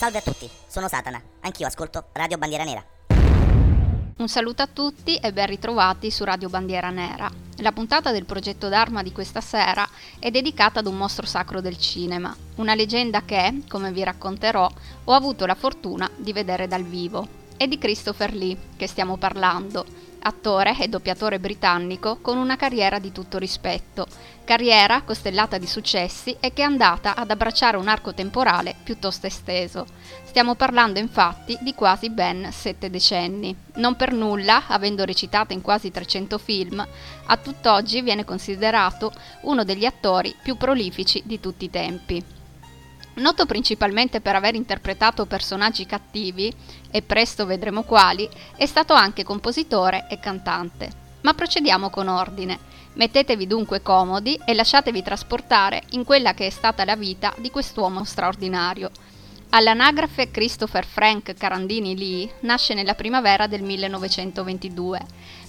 [0.00, 2.82] Salve a tutti, sono Satana, anch'io ascolto Radio Bandiera Nera.
[4.16, 7.30] Un saluto a tutti e ben ritrovati su Radio Bandiera Nera.
[7.56, 9.86] La puntata del progetto d'arma di questa sera
[10.18, 14.70] è dedicata ad un mostro sacro del cinema, una leggenda che, come vi racconterò,
[15.04, 17.28] ho avuto la fortuna di vedere dal vivo.
[17.58, 19.84] È di Christopher Lee che stiamo parlando,
[20.22, 24.06] attore e doppiatore britannico con una carriera di tutto rispetto,
[24.44, 29.86] carriera costellata di successi e che è andata ad abbracciare un arco temporale piuttosto esteso.
[30.24, 33.54] Stiamo parlando infatti di quasi ben sette decenni.
[33.74, 36.86] Non per nulla, avendo recitato in quasi 300 film,
[37.26, 42.38] a tutt'oggi viene considerato uno degli attori più prolifici di tutti i tempi.
[43.20, 46.50] Noto principalmente per aver interpretato personaggi cattivi,
[46.90, 50.90] e presto vedremo quali, è stato anche compositore e cantante.
[51.20, 52.58] Ma procediamo con ordine.
[52.94, 58.04] Mettetevi dunque comodi e lasciatevi trasportare in quella che è stata la vita di quest'uomo
[58.04, 58.90] straordinario.
[59.50, 64.98] All'anagrafe Christopher Frank Carandini Lee nasce nella primavera del 1922.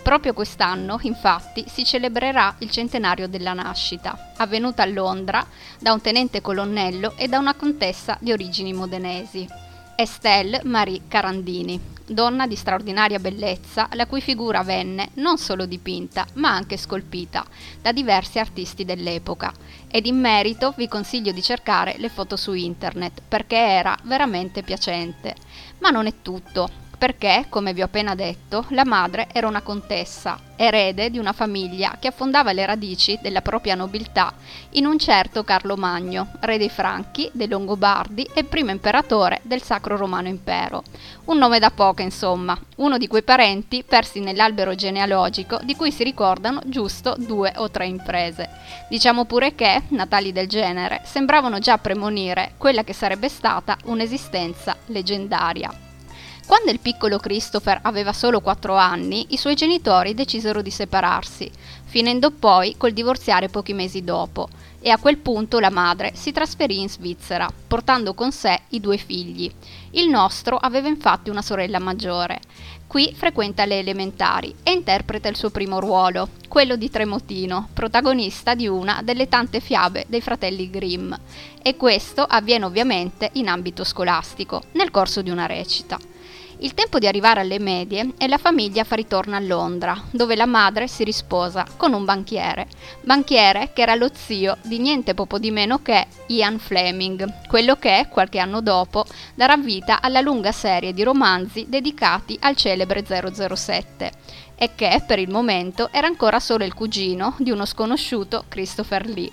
[0.01, 5.45] Proprio quest'anno, infatti, si celebrerà il centenario della nascita, avvenuta a Londra
[5.79, 9.47] da un tenente colonnello e da una contessa di origini modenesi.
[9.95, 16.49] Estelle Marie Carandini, donna di straordinaria bellezza, la cui figura venne non solo dipinta, ma
[16.49, 17.45] anche scolpita
[17.79, 19.53] da diversi artisti dell'epoca.
[19.87, 25.35] Ed in merito vi consiglio di cercare le foto su internet, perché era veramente piacente.
[25.77, 30.37] Ma non è tutto perché, come vi ho appena detto, la madre era una contessa,
[30.55, 34.31] erede di una famiglia che affondava le radici della propria nobiltà
[34.73, 39.97] in un certo Carlo Magno, re dei Franchi, dei Longobardi e primo imperatore del Sacro
[39.97, 40.83] Romano Impero.
[41.25, 46.03] Un nome da poco, insomma, uno di quei parenti persi nell'albero genealogico di cui si
[46.03, 48.47] ricordano giusto due o tre imprese.
[48.89, 55.89] Diciamo pure che, natali del genere, sembravano già premonire quella che sarebbe stata un'esistenza leggendaria.
[56.51, 61.49] Quando il piccolo Christopher aveva solo 4 anni, i suoi genitori decisero di separarsi,
[61.85, 64.49] finendo poi col divorziare pochi mesi dopo,
[64.81, 68.97] e a quel punto la madre si trasferì in Svizzera, portando con sé i due
[68.97, 69.49] figli.
[69.91, 72.41] Il nostro aveva infatti una sorella maggiore.
[72.85, 78.67] Qui frequenta le elementari e interpreta il suo primo ruolo, quello di Tremotino, protagonista di
[78.67, 81.13] una delle tante fiabe dei fratelli Grimm.
[81.61, 85.97] E questo avviene ovviamente in ambito scolastico, nel corso di una recita.
[86.63, 90.45] Il tempo di arrivare alle medie e la famiglia fa ritorno a Londra, dove la
[90.45, 92.67] madre si risposa con un banchiere.
[93.01, 98.05] Banchiere che era lo zio di niente poco di meno che Ian Fleming, quello che,
[98.11, 104.11] qualche anno dopo, darà vita alla lunga serie di romanzi dedicati al celebre 007
[104.55, 109.31] e che, per il momento, era ancora solo il cugino di uno sconosciuto Christopher Lee.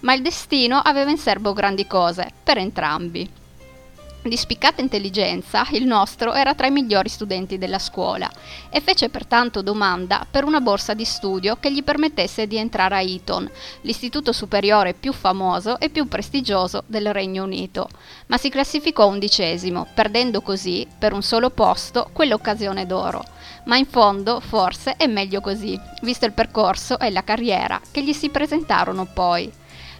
[0.00, 3.42] Ma il destino aveva in serbo grandi cose per entrambi.
[4.26, 8.30] Di spiccata intelligenza, il nostro era tra i migliori studenti della scuola
[8.70, 13.02] e fece pertanto domanda per una borsa di studio che gli permettesse di entrare a
[13.02, 13.46] Eton,
[13.82, 17.90] l'istituto superiore più famoso e più prestigioso del Regno Unito,
[18.28, 23.22] ma si classificò undicesimo, perdendo così, per un solo posto, quell'occasione d'oro.
[23.64, 28.14] Ma in fondo, forse, è meglio così, visto il percorso e la carriera che gli
[28.14, 29.52] si presentarono poi.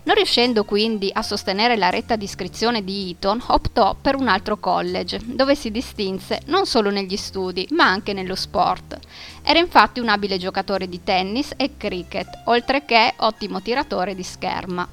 [0.04, 4.59] Non riuscendo quindi a sostenere la retta di iscrizione di Eton, optò per un altro
[4.59, 8.98] college, dove si distinse non solo negli studi, ma anche nello sport.
[9.43, 14.87] Era infatti un abile giocatore di tennis e cricket, oltre che ottimo tiratore di scherma.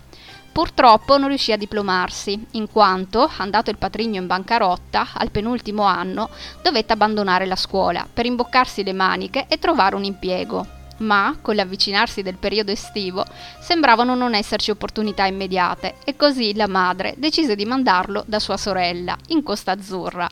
[0.49, 6.29] Purtroppo non riuscì a diplomarsi, in quanto, andato il patrigno in bancarotta, al penultimo anno,
[6.61, 12.21] dovette abbandonare la scuola per imboccarsi le maniche e trovare un impiego ma con l'avvicinarsi
[12.21, 13.25] del periodo estivo
[13.59, 19.15] sembravano non esserci opportunità immediate e così la madre decise di mandarlo da sua sorella,
[19.27, 20.29] in Costa Azzurra.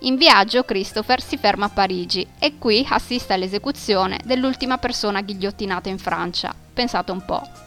[0.00, 5.98] In viaggio Christopher si ferma a Parigi e qui assiste all'esecuzione dell'ultima persona ghigliottinata in
[5.98, 6.54] Francia.
[6.72, 7.64] Pensate un po'.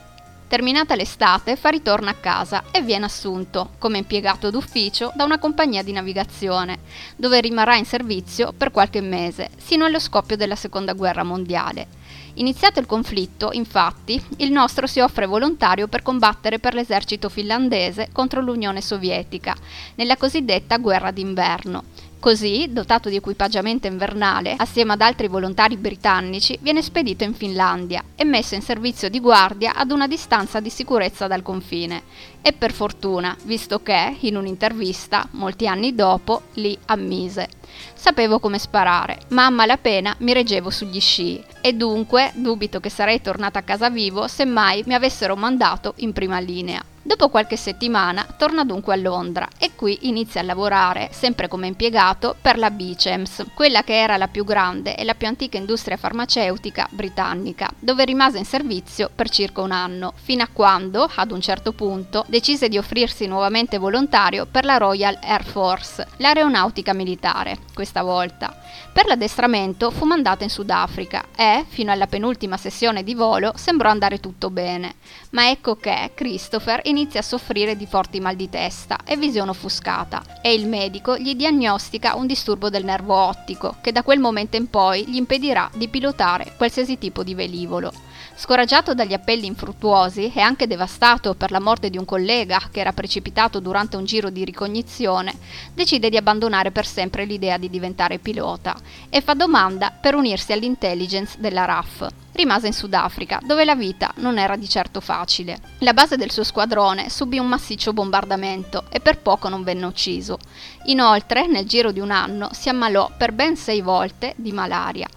[0.49, 5.83] Terminata l'estate fa ritorno a casa e viene assunto come impiegato d'ufficio da una compagnia
[5.83, 6.79] di navigazione,
[7.15, 11.98] dove rimarrà in servizio per qualche mese, sino allo scoppio della Seconda Guerra Mondiale.
[12.35, 18.41] Iniziato il conflitto, infatti, il nostro si offre volontario per combattere per l'esercito finlandese contro
[18.41, 19.55] l'Unione Sovietica,
[19.95, 21.83] nella cosiddetta guerra d'inverno.
[22.19, 28.25] Così, dotato di equipaggiamento invernale, assieme ad altri volontari britannici, viene spedito in Finlandia e
[28.25, 32.03] messo in servizio di guardia ad una distanza di sicurezza dal confine.
[32.41, 37.47] E per fortuna, visto che, in un'intervista, molti anni dopo, li ammise.
[37.93, 43.21] Sapevo come sparare, ma a malapena mi reggevo sugli sci e dunque dubito che sarei
[43.21, 46.83] tornata a casa vivo se mai mi avessero mandato in prima linea.
[47.09, 52.35] Dopo qualche settimana torna dunque a Londra e qui inizia a lavorare, sempre come impiegato,
[52.39, 56.87] per la Beechams, quella che era la più grande e la più antica industria farmaceutica
[56.91, 61.71] britannica, dove rimase in servizio per circa un anno, fino a quando, ad un certo
[61.71, 68.55] punto, decise di offrirsi nuovamente volontario per la Royal Air Force, l'aeronautica militare, questa volta.
[68.93, 74.19] Per l'addestramento fu mandata in Sudafrica e, fino alla penultima sessione di volo, sembrò andare
[74.19, 74.95] tutto bene.
[75.31, 80.21] Ma ecco che Christopher inizia a soffrire di forti mal di testa e visione offuscata
[80.41, 84.69] e il medico gli diagnostica un disturbo del nervo ottico che da quel momento in
[84.69, 88.08] poi gli impedirà di pilotare qualsiasi tipo di velivolo.
[88.39, 92.93] Scoraggiato dagli appelli infruttuosi e anche devastato per la morte di un collega che era
[92.93, 95.33] precipitato durante un giro di ricognizione,
[95.73, 98.77] decide di abbandonare per sempre l'idea di diventare pilota
[99.09, 102.07] e fa domanda per unirsi all'intelligence della RAF.
[102.31, 105.59] Rimase in Sudafrica, dove la vita non era di certo facile.
[105.79, 110.39] La base del suo squadrone subì un massiccio bombardamento e per poco non venne ucciso.
[110.85, 115.09] Inoltre, nel giro di un anno, si ammalò per ben sei volte di malaria.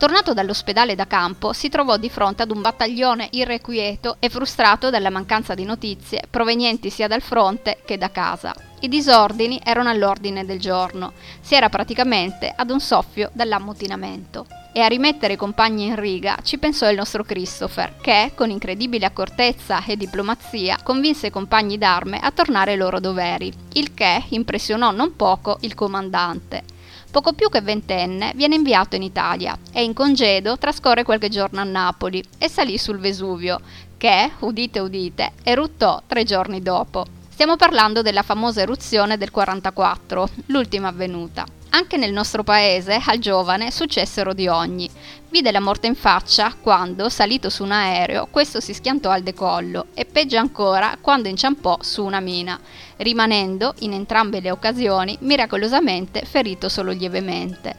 [0.00, 5.10] Tornato dall'ospedale da campo, si trovò di fronte ad un battaglione irrequieto e frustrato dalla
[5.10, 8.54] mancanza di notizie provenienti sia dal fronte che da casa.
[8.80, 11.12] I disordini erano all'ordine del giorno,
[11.42, 14.46] si era praticamente ad un soffio dall'ammutinamento.
[14.72, 19.04] E a rimettere i compagni in riga ci pensò il nostro Christopher, che, con incredibile
[19.04, 24.92] accortezza e diplomazia, convinse i compagni d'arme a tornare ai loro doveri, il che impressionò
[24.92, 26.78] non poco il comandante.
[27.10, 31.64] Poco più che ventenne, viene inviato in Italia e in congedo trascorre qualche giorno a
[31.64, 33.60] Napoli e salì sul Vesuvio,
[33.96, 37.18] che, udite udite, eruttò tre giorni dopo.
[37.40, 41.46] Stiamo parlando della famosa eruzione del 44, l'ultima avvenuta.
[41.70, 44.90] Anche nel nostro paese, al giovane, successero di ogni.
[45.30, 49.86] Vide la morte in faccia quando, salito su un aereo, questo si schiantò al decollo
[49.94, 52.60] e peggio ancora quando inciampò su una mina,
[52.98, 57.74] rimanendo, in entrambe le occasioni, miracolosamente ferito solo lievemente.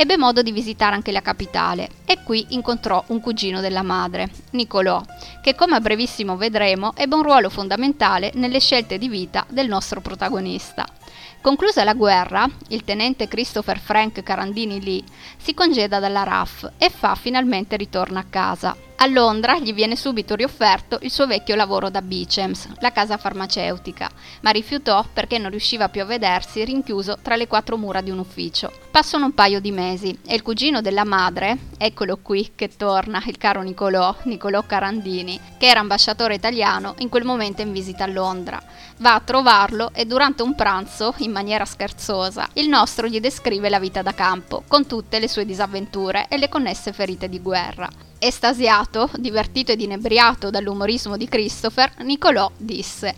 [0.00, 5.02] Ebbe modo di visitare anche la capitale e qui incontrò un cugino della madre, Nicolò,
[5.42, 10.00] che come a brevissimo vedremo ebbe un ruolo fondamentale nelle scelte di vita del nostro
[10.00, 10.86] protagonista.
[11.40, 15.02] Conclusa la guerra, il tenente Christopher Frank Carandini Lee
[15.36, 18.76] si congeda dalla RAF e fa finalmente ritorno a casa.
[19.00, 24.10] A Londra gli viene subito riofferto il suo vecchio lavoro da Beechams, la casa farmaceutica,
[24.40, 28.18] ma rifiutò perché non riusciva più a vedersi rinchiuso tra le quattro mura di un
[28.18, 28.72] ufficio.
[28.90, 33.38] Passano un paio di mesi e il cugino della madre, eccolo qui che torna, il
[33.38, 38.60] caro Nicolò, Nicolò Carandini, che era ambasciatore italiano in quel momento in visita a Londra.
[38.96, 43.78] Va a trovarlo e durante un pranzo, in maniera scherzosa, il nostro gli descrive la
[43.78, 47.88] vita da campo, con tutte le sue disavventure e le connesse ferite di guerra.
[48.20, 53.14] Estasiato, divertito ed inebriato dall'umorismo di Christopher, Nicolò disse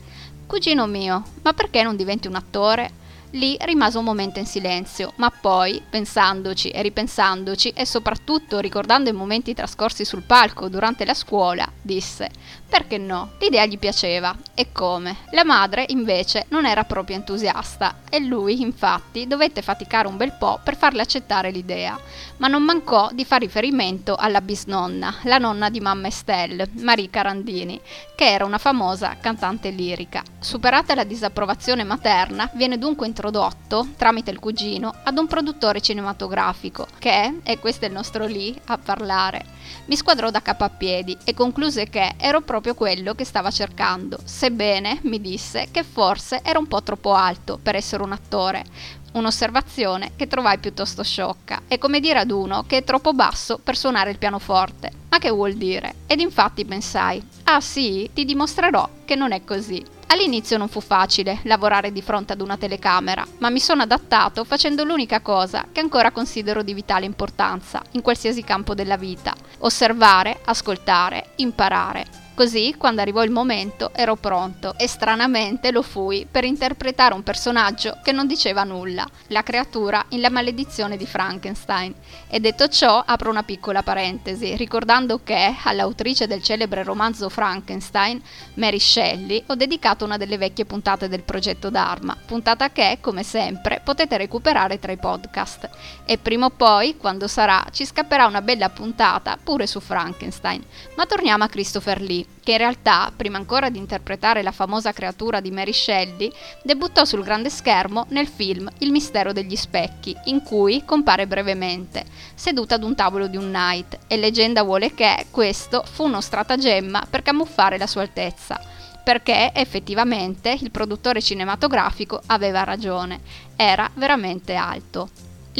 [0.47, 2.91] Cugino mio, ma perché non diventi un attore?
[3.35, 9.13] Lì rimase un momento in silenzio, ma poi, pensandoci e ripensandoci e soprattutto ricordando i
[9.13, 12.29] momenti trascorsi sul palco durante la scuola, disse
[12.71, 13.33] perché no?
[13.41, 14.35] L'idea gli piaceva.
[14.55, 15.17] E come?
[15.33, 20.61] La madre, invece, non era proprio entusiasta e lui, infatti, dovette faticare un bel po'
[20.63, 21.99] per farle accettare l'idea.
[22.37, 27.79] Ma non mancò di far riferimento alla bisnonna, la nonna di mamma Estelle, Marie Carandini,
[28.21, 30.23] che era una famosa cantante lirica.
[30.41, 37.39] Superata la disapprovazione materna, viene dunque introdotto, tramite il cugino, ad un produttore cinematografico che,
[37.43, 39.47] e questo è il nostro lì a parlare,
[39.87, 44.19] mi squadrò da capo a piedi e concluse che ero proprio quello che stava cercando,
[44.23, 48.65] sebbene mi disse che forse era un po' troppo alto per essere un attore.
[49.13, 53.77] Un'osservazione che trovai piuttosto sciocca, è come dire ad uno che è troppo basso per
[53.77, 54.93] suonare il pianoforte.
[55.09, 55.95] Ma che vuol dire?
[56.07, 57.21] Ed infatti pensai,
[57.55, 59.85] ah sì, ti dimostrerò che non è così.
[60.07, 64.85] All'inizio non fu facile lavorare di fronte ad una telecamera, ma mi sono adattato facendo
[64.85, 71.31] l'unica cosa che ancora considero di vitale importanza in qualsiasi campo della vita, osservare, ascoltare,
[71.37, 72.20] imparare.
[72.41, 77.99] Così, quando arrivò il momento, ero pronto e stranamente lo fui per interpretare un personaggio
[78.03, 81.93] che non diceva nulla, la creatura in La maledizione di Frankenstein.
[82.31, 88.23] E detto ciò, apro una piccola parentesi, ricordando che all'autrice del celebre romanzo Frankenstein,
[88.55, 93.83] Mary Shelley, ho dedicato una delle vecchie puntate del progetto Dharma, puntata che, come sempre,
[93.85, 95.69] potete recuperare tra i podcast.
[96.07, 100.65] E prima o poi, quando sarà, ci scapperà una bella puntata pure su Frankenstein.
[100.97, 105.41] Ma torniamo a Christopher Lee che in realtà, prima ancora di interpretare la famosa creatura
[105.41, 106.33] di Mary Shelley,
[106.63, 112.77] debuttò sul grande schermo nel film Il mistero degli specchi, in cui compare brevemente, seduta
[112.77, 117.23] ad un tavolo di un knight, e leggenda vuole che questo fu uno stratagemma per
[117.23, 118.59] camuffare la sua altezza.
[119.03, 123.21] perché effettivamente il produttore cinematografico aveva ragione,
[123.57, 125.09] era veramente alto.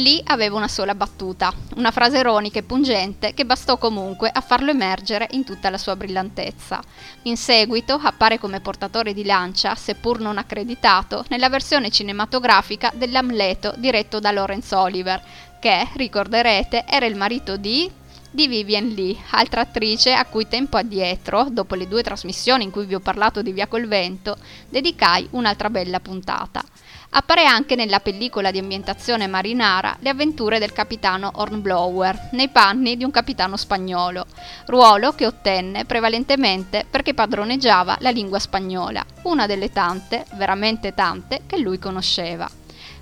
[0.01, 4.71] Lì aveva una sola battuta, una frase ironica e pungente che bastò comunque a farlo
[4.71, 6.81] emergere in tutta la sua brillantezza.
[7.23, 14.19] In seguito appare come portatore di lancia, seppur non accreditato, nella versione cinematografica dell'Amleto diretto
[14.19, 15.21] da Laurence Oliver,
[15.59, 17.99] che, ricorderete, era il marito di
[18.33, 22.85] di Vivian Lee, altra attrice a cui tempo addietro, dopo le due trasmissioni in cui
[22.85, 24.37] vi ho parlato di Via col Vento,
[24.69, 26.63] dedicai un'altra bella puntata.
[27.13, 33.03] Appare anche nella pellicola di ambientazione marinara Le avventure del capitano Hornblower, nei panni di
[33.03, 34.25] un capitano spagnolo,
[34.67, 41.57] ruolo che ottenne prevalentemente perché padroneggiava la lingua spagnola, una delle tante, veramente tante, che
[41.57, 42.49] lui conosceva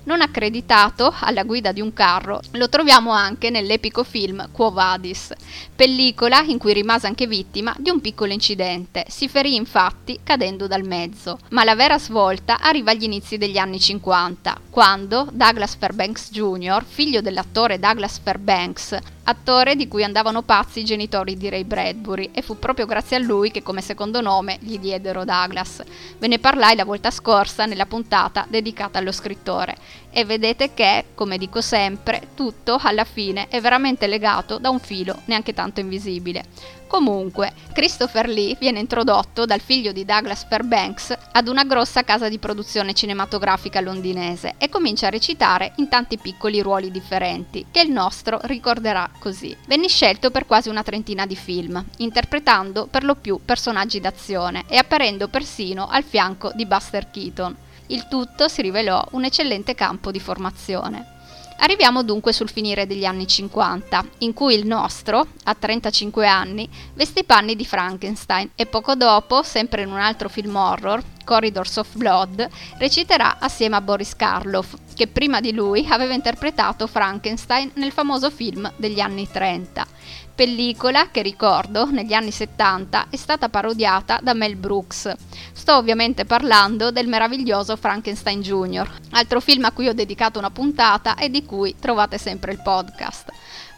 [0.04, 5.32] non accreditato alla guida di un carro, lo troviamo anche nell'epico film Quo Vadis,
[5.74, 9.04] pellicola in cui rimase anche vittima di un piccolo incidente.
[9.08, 11.38] Si ferì infatti cadendo dal mezzo.
[11.50, 17.20] Ma la vera svolta arriva agli inizi degli anni 50, quando Douglas Fairbanks Jr., figlio
[17.20, 18.96] dell'attore Douglas Fairbanks,
[19.30, 23.20] attore di cui andavano pazzi i genitori di Ray Bradbury e fu proprio grazie a
[23.20, 25.82] lui che come secondo nome gli diedero Douglas.
[26.18, 29.76] Ve ne parlai la volta scorsa nella puntata dedicata allo scrittore
[30.10, 35.20] e vedete che, come dico sempre, tutto alla fine è veramente legato da un filo
[35.24, 36.44] neanche tanto invisibile.
[36.90, 42.40] Comunque, Christopher Lee viene introdotto dal figlio di Douglas Fairbanks ad una grossa casa di
[42.40, 48.40] produzione cinematografica londinese e comincia a recitare in tanti piccoli ruoli differenti, che il nostro
[48.42, 49.56] ricorderà così.
[49.68, 54.76] Venne scelto per quasi una trentina di film, interpretando per lo più personaggi d'azione e
[54.76, 57.56] apparendo persino al fianco di Buster Keaton.
[57.86, 61.18] Il tutto si rivelò un eccellente campo di formazione.
[61.62, 67.20] Arriviamo dunque sul finire degli anni 50, in cui il nostro, a 35 anni, veste
[67.20, 71.94] i panni di Frankenstein e poco dopo, sempre in un altro film horror, Corridors of
[71.96, 72.48] Blood,
[72.78, 78.72] reciterà assieme a Boris Karloff, che prima di lui aveva interpretato Frankenstein nel famoso film
[78.76, 79.86] degli anni 30
[80.34, 85.14] pellicola che ricordo negli anni 70 è stata parodiata da Mel Brooks.
[85.52, 91.14] Sto ovviamente parlando del meraviglioso Frankenstein Jr., altro film a cui ho dedicato una puntata
[91.16, 93.32] e di cui trovate sempre il podcast.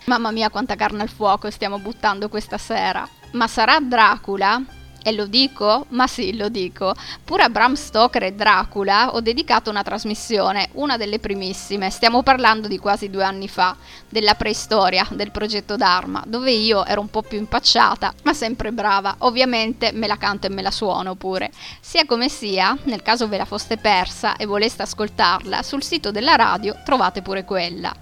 [0.07, 3.09] Mamma mia quanta carne al fuoco stiamo buttando questa sera.
[3.33, 4.63] Ma sarà Dracula?
[5.05, 5.87] E lo dico?
[5.89, 6.95] Ma sì, lo dico.
[7.25, 11.91] Pure a Bram Stoker e Dracula ho dedicato una trasmissione, una delle primissime.
[11.91, 13.77] Stiamo parlando di quasi due anni fa,
[14.09, 19.17] della preistoria del progetto Dharma, dove io ero un po' più impacciata, ma sempre brava.
[19.19, 21.51] Ovviamente me la canto e me la suono pure.
[21.81, 26.37] Sia come sia, nel caso ve la foste persa e voleste ascoltarla, sul sito della
[26.37, 27.93] radio trovate pure quella.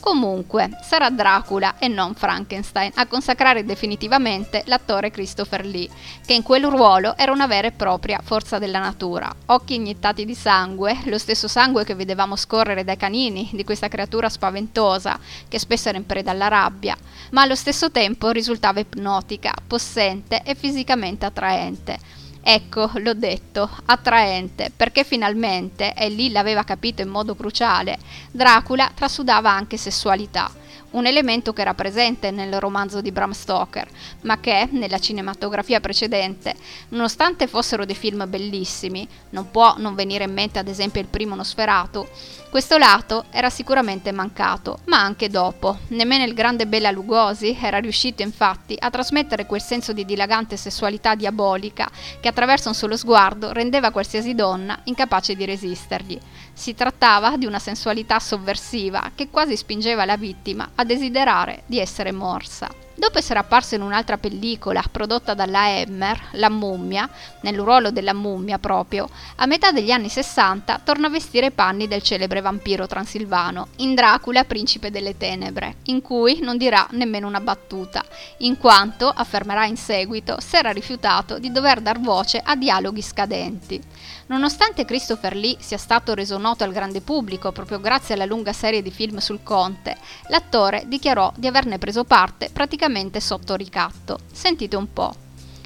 [0.00, 5.88] Comunque, sarà Dracula e non Frankenstein a consacrare definitivamente l'attore Christopher Lee,
[6.24, 9.30] che in quel ruolo era una vera e propria forza della natura.
[9.46, 14.30] Occhi iniettati di sangue, lo stesso sangue che vedevamo scorrere dai canini di questa creatura
[14.30, 16.96] spaventosa, che spesso era in preda alla rabbia,
[17.32, 25.04] ma allo stesso tempo risultava ipnotica, possente e fisicamente attraente Ecco, l'ho detto, attraente, perché
[25.04, 27.98] finalmente, e lì l'aveva capito in modo cruciale,
[28.30, 30.50] Dracula trasudava anche sessualità
[30.92, 33.88] un elemento che era presente nel romanzo di Bram Stoker,
[34.22, 36.54] ma che, nella cinematografia precedente,
[36.90, 41.34] nonostante fossero dei film bellissimi, non può non venire in mente ad esempio il primo
[41.34, 42.06] Nosferatu,
[42.50, 45.78] questo lato era sicuramente mancato, ma anche dopo.
[45.90, 51.14] Nemmeno il grande Bela Lugosi era riuscito infatti a trasmettere quel senso di dilagante sessualità
[51.14, 56.18] diabolica che attraverso un solo sguardo rendeva qualsiasi donna incapace di resistergli.
[56.60, 62.12] Si trattava di una sensualità sovversiva che quasi spingeva la vittima a desiderare di essere
[62.12, 62.68] morsa.
[62.94, 67.08] Dopo essere apparso in un'altra pellicola prodotta dalla Emmer, La mummia,
[67.40, 71.88] nel ruolo della mummia proprio, a metà degli anni 60 torna a vestire i panni
[71.88, 77.40] del celebre vampiro transilvano, in Dracula, principe delle tenebre, in cui non dirà nemmeno una
[77.40, 78.04] battuta,
[78.40, 83.82] in quanto, affermerà in seguito, si era rifiutato di dover dar voce a dialoghi scadenti.
[84.30, 88.80] Nonostante Christopher Lee sia stato reso noto al grande pubblico proprio grazie alla lunga serie
[88.80, 89.96] di film sul conte,
[90.28, 94.20] l'attore dichiarò di averne preso parte praticamente sotto ricatto.
[94.30, 95.12] Sentite un po'.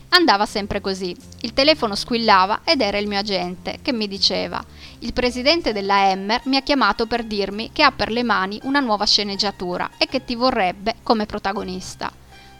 [0.08, 1.14] Andava sempre così.
[1.42, 4.64] Il telefono squillava ed era il mio agente che mi diceva:
[5.00, 8.80] Il presidente della Emmer mi ha chiamato per dirmi che ha per le mani una
[8.80, 12.10] nuova sceneggiatura e che ti vorrebbe come protagonista.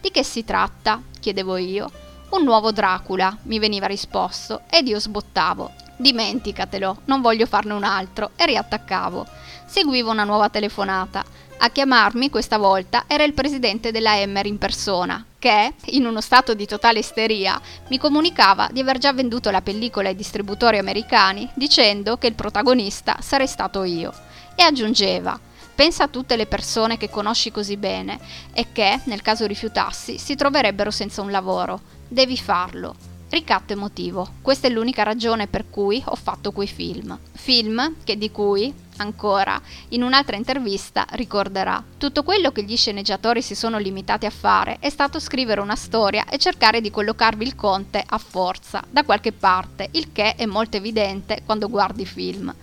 [0.02, 1.00] Di che si tratta?
[1.18, 1.90] chiedevo io.
[2.30, 5.83] Un nuovo Dracula, mi veniva risposto, ed io sbottavo.
[5.96, 9.26] Dimenticatelo, non voglio farne un altro, e riattaccavo.
[9.66, 11.24] Seguivo una nuova telefonata.
[11.58, 16.54] A chiamarmi questa volta era il presidente della Emmer in persona, che, in uno stato
[16.54, 22.16] di totale isteria, mi comunicava di aver già venduto la pellicola ai distributori americani dicendo
[22.18, 24.12] che il protagonista sarei stato io.
[24.56, 25.38] E aggiungeva:
[25.74, 28.18] Pensa a tutte le persone che conosci così bene
[28.52, 31.80] e che, nel caso rifiutassi, si troverebbero senza un lavoro.
[32.06, 33.13] Devi farlo.
[33.34, 34.28] Ricatto emotivo.
[34.40, 37.18] Questa è l'unica ragione per cui ho fatto quei film.
[37.32, 41.82] Film che di cui, ancora, in un'altra intervista ricorderà.
[41.98, 46.26] Tutto quello che gli sceneggiatori si sono limitati a fare è stato scrivere una storia
[46.28, 50.76] e cercare di collocarvi il conte a forza, da qualche parte, il che è molto
[50.76, 52.54] evidente quando guardi film.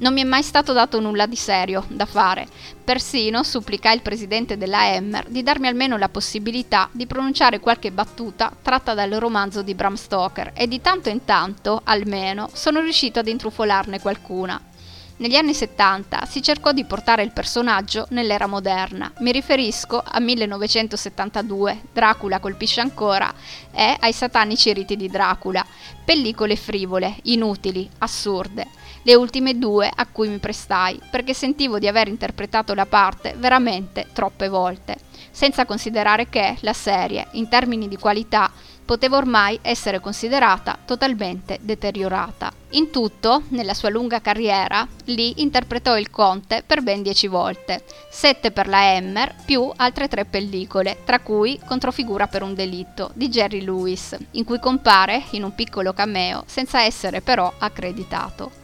[0.00, 2.48] Non mi è mai stato dato nulla di serio da fare.
[2.82, 8.50] Persino supplicai il presidente della Emmer di darmi almeno la possibilità di pronunciare qualche battuta
[8.62, 13.28] tratta dal romanzo di Bram Stoker e di tanto in tanto, almeno, sono riuscito ad
[13.28, 14.69] intrufolarne qualcuna.
[15.20, 19.12] Negli anni 70 si cercò di portare il personaggio nell'era moderna.
[19.18, 23.30] Mi riferisco a 1972, Dracula colpisce ancora,
[23.70, 25.62] e ai satanici riti di Dracula,
[26.06, 28.66] pellicole frivole, inutili, assurde.
[29.02, 34.06] Le ultime due a cui mi prestai, perché sentivo di aver interpretato la parte veramente
[34.14, 34.96] troppe volte,
[35.30, 38.50] senza considerare che la serie, in termini di qualità,
[38.90, 42.52] poteva ormai essere considerata totalmente deteriorata.
[42.70, 48.50] In tutto, nella sua lunga carriera, Lee interpretò il conte per ben dieci volte, sette
[48.50, 53.60] per la Emmer più altre tre pellicole, tra cui Controfigura per un delitto di Jerry
[53.60, 58.59] Lewis, in cui compare in un piccolo cameo senza essere però accreditato.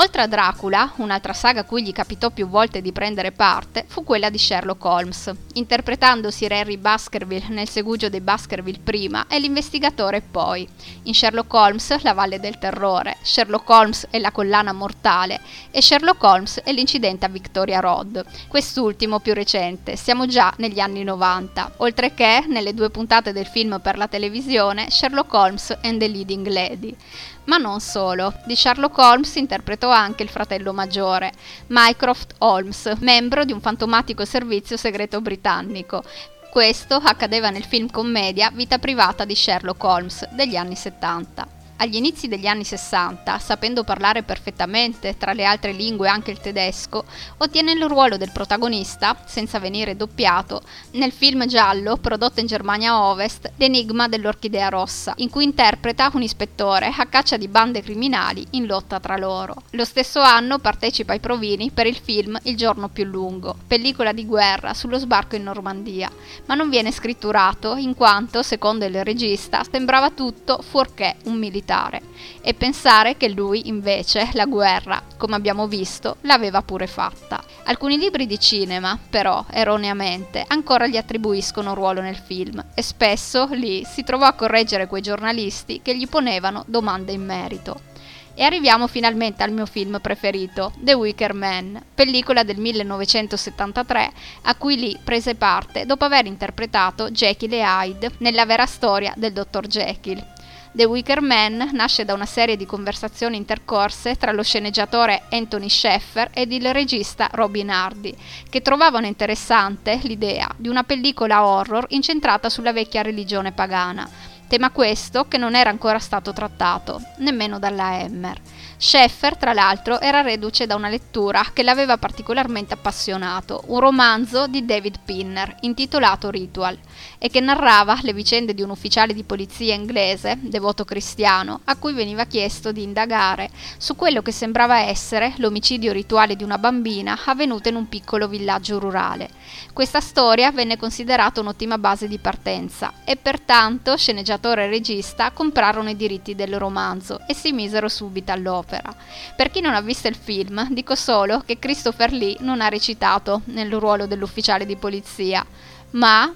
[0.00, 4.02] Oltre a Dracula, un'altra saga a cui gli capitò più volte di prendere parte fu
[4.02, 10.22] quella di Sherlock Holmes, interpretando Sir Harry Baskerville nel segugio dei Baskerville prima e l'investigatore
[10.22, 10.66] poi.
[11.02, 15.38] In Sherlock Holmes la Valle del Terrore, Sherlock Holmes e la collana mortale
[15.70, 18.24] e Sherlock Holmes e l'incidente a Victoria Road.
[18.48, 23.78] Quest'ultimo più recente, siamo già negli anni 90, oltre che nelle due puntate del film
[23.82, 26.96] per la televisione Sherlock Holmes and the Leading Lady.
[27.44, 31.32] Ma non solo, di Sherlock Holmes interpretò anche il fratello maggiore,
[31.68, 36.02] Mycroft Holmes, membro di un fantomatico servizio segreto britannico.
[36.50, 41.59] Questo accadeva nel film commedia Vita privata di Sherlock Holmes degli anni 70.
[41.82, 47.06] Agli inizi degli anni 60, sapendo parlare perfettamente tra le altre lingue anche il tedesco,
[47.38, 50.60] ottiene il ruolo del protagonista, senza venire doppiato,
[50.92, 56.92] nel film giallo prodotto in Germania Ovest, L'enigma dell'orchidea rossa, in cui interpreta un ispettore
[56.94, 59.62] a caccia di bande criminali in lotta tra loro.
[59.70, 64.26] Lo stesso anno partecipa ai provini per il film Il giorno più lungo, pellicola di
[64.26, 66.10] guerra sullo sbarco in Normandia,
[66.44, 72.02] ma non viene scritturato in quanto, secondo il regista, sembrava tutto fuorché un militare militare
[72.42, 77.42] e pensare che lui invece la guerra, come abbiamo visto, l'aveva pure fatta.
[77.64, 83.84] Alcuni libri di cinema, però, erroneamente, ancora gli attribuiscono ruolo nel film e spesso lì
[83.84, 87.88] si trovò a correggere quei giornalisti che gli ponevano domande in merito.
[88.34, 94.78] E arriviamo finalmente al mio film preferito, The Wicker Man, pellicola del 1973 a cui
[94.78, 100.24] Lee prese parte dopo aver interpretato Jekyll e Hyde nella vera storia del dottor Jekyll,
[100.72, 106.30] The Wicker Man nasce da una serie di conversazioni intercorse tra lo sceneggiatore Anthony Sheffer
[106.32, 108.16] ed il regista Robin Hardy,
[108.48, 114.08] che trovavano interessante l'idea di una pellicola horror incentrata sulla vecchia religione pagana,
[114.46, 118.40] tema questo che non era ancora stato trattato, nemmeno dalla Emmer.
[118.82, 124.64] Sheffer, tra l'altro, era reduce da una lettura che l'aveva particolarmente appassionato, un romanzo di
[124.64, 126.78] David Pinner intitolato Ritual,
[127.18, 131.92] e che narrava le vicende di un ufficiale di polizia inglese, devoto cristiano, a cui
[131.92, 137.68] veniva chiesto di indagare su quello che sembrava essere l'omicidio rituale di una bambina avvenuto
[137.68, 139.28] in un piccolo villaggio rurale.
[139.74, 145.96] Questa storia venne considerata un'ottima base di partenza e pertanto sceneggiatore e regista comprarono i
[145.96, 148.94] diritti del romanzo e si misero subito all'opera opera.
[149.34, 153.42] Per chi non ha visto il film, dico solo che Christopher Lee non ha recitato
[153.46, 155.44] nel ruolo dell'ufficiale di polizia,
[155.90, 156.32] ma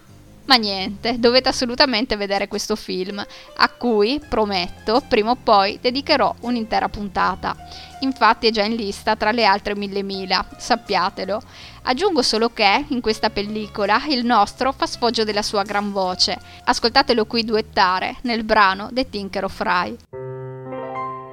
[0.46, 6.90] ma niente, dovete assolutamente vedere questo film, a cui, prometto, prima o poi dedicherò un'intera
[6.90, 7.56] puntata.
[8.00, 11.40] Infatti è già in lista tra le altre mille mila, sappiatelo.
[11.84, 16.38] Aggiungo solo che, in questa pellicola, il nostro fa sfoggio della sua gran voce.
[16.64, 20.33] Ascoltatelo qui duettare nel brano The Tinker of Rye.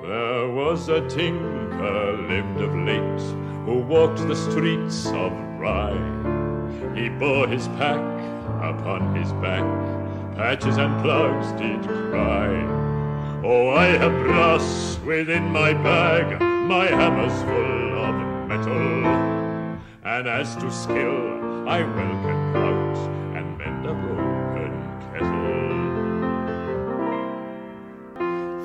[0.01, 3.21] There was a tinker lived of late
[3.65, 5.93] who walked the streets of Rye.
[6.95, 8.01] He bore his pack
[8.63, 9.63] upon his back,
[10.35, 12.49] patches and plugs did cry.
[13.43, 19.05] Oh, I have brass within my bag, my hammer's full of metal.
[20.03, 22.40] And as to skill, I well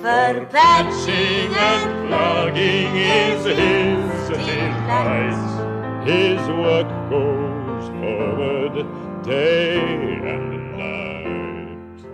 [0.07, 5.35] For patching and plugging is his delight.
[6.07, 8.87] His work goes forward
[9.25, 9.81] day
[10.23, 12.07] and night.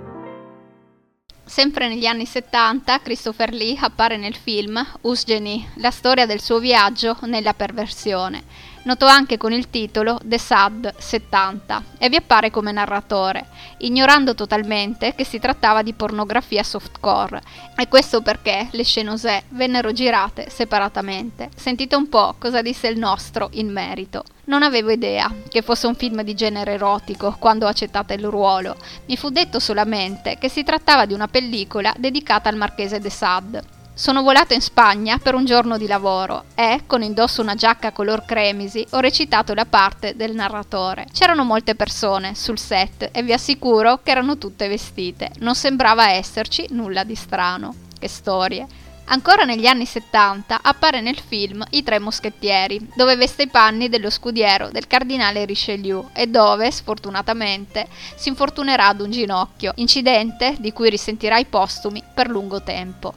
[1.44, 7.18] Sempre negli anni 70 Christopher Lee appare nel film Usgeni, la storia del suo viaggio
[7.24, 8.42] nella perversione
[8.85, 13.47] noto anche con il titolo The Sad 70 e vi appare come narratore,
[13.79, 17.40] ignorando totalmente che si trattava di pornografia softcore.
[17.77, 21.51] E questo perché le scenosè vennero girate separatamente.
[21.55, 24.25] Sentite un po' cosa disse il nostro in merito.
[24.45, 28.77] Non avevo idea che fosse un film di genere erotico quando ho accettato il ruolo.
[29.07, 33.81] Mi fu detto solamente che si trattava di una pellicola dedicata al marchese de Sade.
[33.94, 38.24] Sono volato in Spagna per un giorno di lavoro e, con indosso una giacca color
[38.24, 41.07] cremisi, ho recitato la parte del narratore.
[41.12, 45.31] C'erano molte persone sul set e vi assicuro che erano tutte vestite.
[45.40, 47.74] Non sembrava esserci nulla di strano.
[47.98, 48.66] Che storie.
[49.05, 54.09] Ancora negli anni 70 appare nel film I Tre Moschettieri, dove veste i panni dello
[54.09, 60.88] scudiero del cardinale Richelieu e dove, sfortunatamente, si infortunerà ad un ginocchio, incidente di cui
[60.88, 63.12] risentirà i postumi per lungo tempo.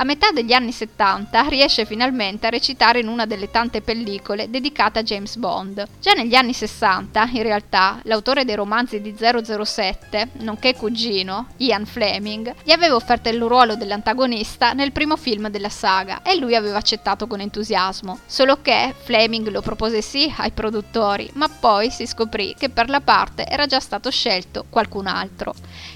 [0.00, 5.00] A metà degli anni 70 riesce finalmente a recitare in una delle tante pellicole dedicate
[5.00, 5.84] a James Bond.
[6.00, 12.54] Già negli anni 60, in realtà, l'autore dei romanzi di 007, nonché cugino, Ian Fleming,
[12.62, 17.26] gli aveva offerto il ruolo dell'antagonista nel primo film della saga e lui aveva accettato
[17.26, 18.20] con entusiasmo.
[18.24, 23.00] Solo che Fleming lo propose sì ai produttori, ma poi si scoprì che per la
[23.00, 25.52] parte era già stato scelto qualcun altro.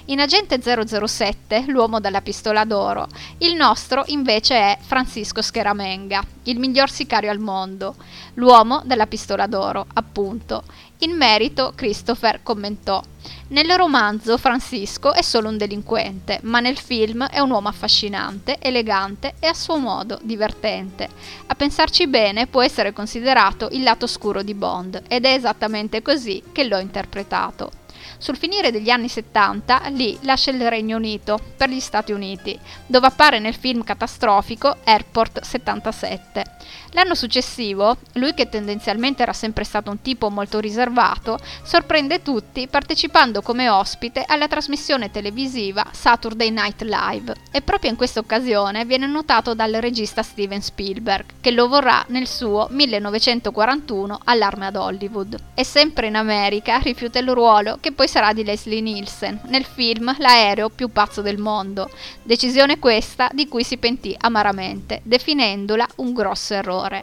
[0.07, 6.89] In Agente 007, l'uomo dalla pistola d'oro, il nostro invece è Francisco Scheramenga, il miglior
[6.89, 7.95] sicario al mondo,
[8.35, 10.63] l'uomo della pistola d'oro, appunto.
[10.99, 13.03] In merito, Christopher commentò:
[13.49, 19.35] Nel romanzo Francisco è solo un delinquente, ma nel film è un uomo affascinante, elegante
[19.39, 21.09] e a suo modo divertente.
[21.47, 26.41] A pensarci bene, può essere considerato il lato scuro di Bond, ed è esattamente così
[26.51, 27.82] che l'ho interpretato.
[28.23, 33.07] Sul finire degli anni 70, Lee lascia il Regno Unito per gli Stati Uniti, dove
[33.07, 36.43] appare nel film catastrofico Airport 77.
[36.91, 43.41] L'anno successivo, lui che tendenzialmente era sempre stato un tipo molto riservato, sorprende tutti partecipando
[43.41, 49.53] come ospite alla trasmissione televisiva Saturday Night Live e proprio in questa occasione viene notato
[49.53, 55.37] dal regista Steven Spielberg, che lo vorrà nel suo 1941 Allarme ad Hollywood.
[55.55, 60.13] E sempre in America rifiuta il ruolo che poi sarà di Leslie Nielsen nel film
[60.19, 61.89] L'aereo più pazzo del mondo,
[62.21, 67.01] decisione questa di cui si pentì amaramente, definendola un grosso errore.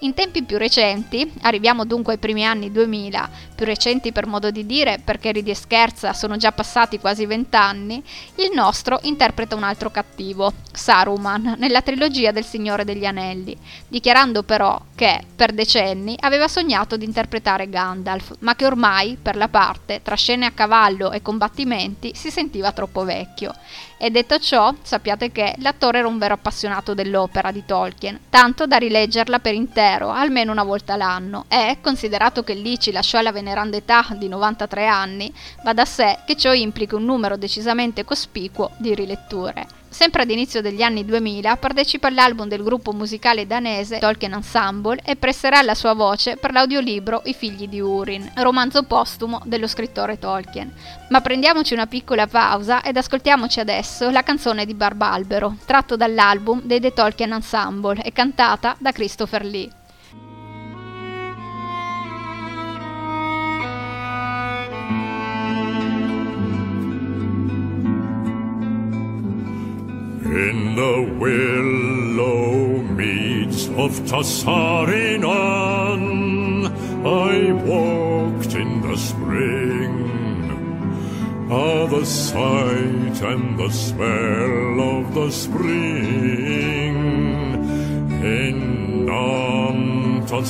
[0.00, 4.64] In tempi più recenti, arriviamo dunque ai primi anni 2000, più recenti per modo di
[4.64, 8.02] dire perché ridi e scherza sono già passati quasi vent'anni,
[8.36, 13.54] il nostro interpreta un altro cattivo, Saruman, nella trilogia del Signore degli Anelli,
[13.86, 19.48] dichiarando però che, per decenni, aveva sognato di interpretare Gandalf, ma che ormai, per la
[19.48, 23.52] parte, tra scene a cavallo e combattimenti, si sentiva troppo vecchio.
[24.02, 28.78] E detto ciò, sappiate che l'attore era un vero appassionato dell'opera di Tolkien, tanto da
[28.78, 33.76] rileggerla per intero, almeno una volta l'anno, e, considerato che lì ci lasciò alla veneranda
[33.76, 35.32] età di 93 anni,
[35.64, 39.66] va da sé che ciò implichi un numero decisamente cospicuo di riletture.
[39.88, 45.16] Sempre ad inizio degli anni 2000 partecipa all'album del gruppo musicale danese Tolkien Ensemble e
[45.16, 50.72] presterà la sua voce per l'audiolibro I figli di Urin, romanzo postumo dello scrittore Tolkien.
[51.08, 56.78] Ma prendiamoci una piccola pausa ed ascoltiamoci adesso la canzone di Barbalbero, tratto dall'album dei
[56.78, 59.79] The Tolkien Ensemble e cantata da Christopher Lee.
[70.80, 75.22] The willow meads of Tassarinan,
[77.28, 79.92] I walked in the spring.
[81.50, 86.96] Ah, the sight and the smell of the spring
[88.38, 88.58] in
[89.06, 90.40] Antasarion.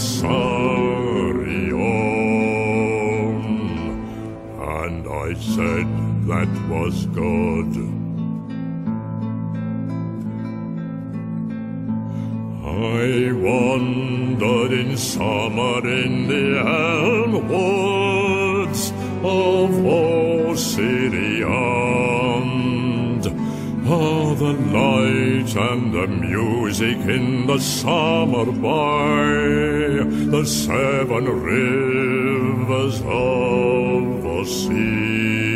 [4.79, 5.89] And I said
[6.31, 7.90] that was good.
[15.85, 18.91] In the elm woods
[19.23, 20.91] of Ossiriand.
[23.87, 29.25] Oh, ah, the light and the music in the summer by
[30.35, 35.50] the seven rivers of the sea.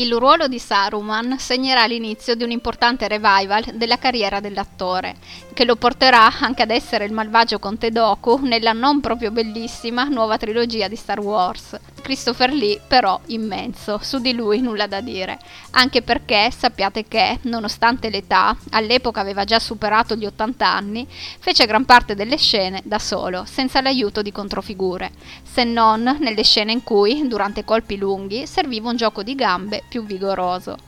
[0.00, 5.16] Il ruolo di Saruman segnerà l'inizio di un importante revival della carriera dell'attore,
[5.52, 10.36] che lo porterà anche ad essere il malvagio Conte Doku nella non proprio bellissima nuova
[10.36, 11.76] trilogia di Star Wars.
[12.08, 15.38] Christopher Lee però immenso, su di lui nulla da dire,
[15.72, 21.06] anche perché sappiate che, nonostante l'età, all'epoca aveva già superato gli 80 anni,
[21.38, 25.10] fece gran parte delle scene da solo, senza l'aiuto di controfigure,
[25.42, 30.02] se non nelle scene in cui, durante colpi lunghi, serviva un gioco di gambe più
[30.06, 30.78] vigoroso.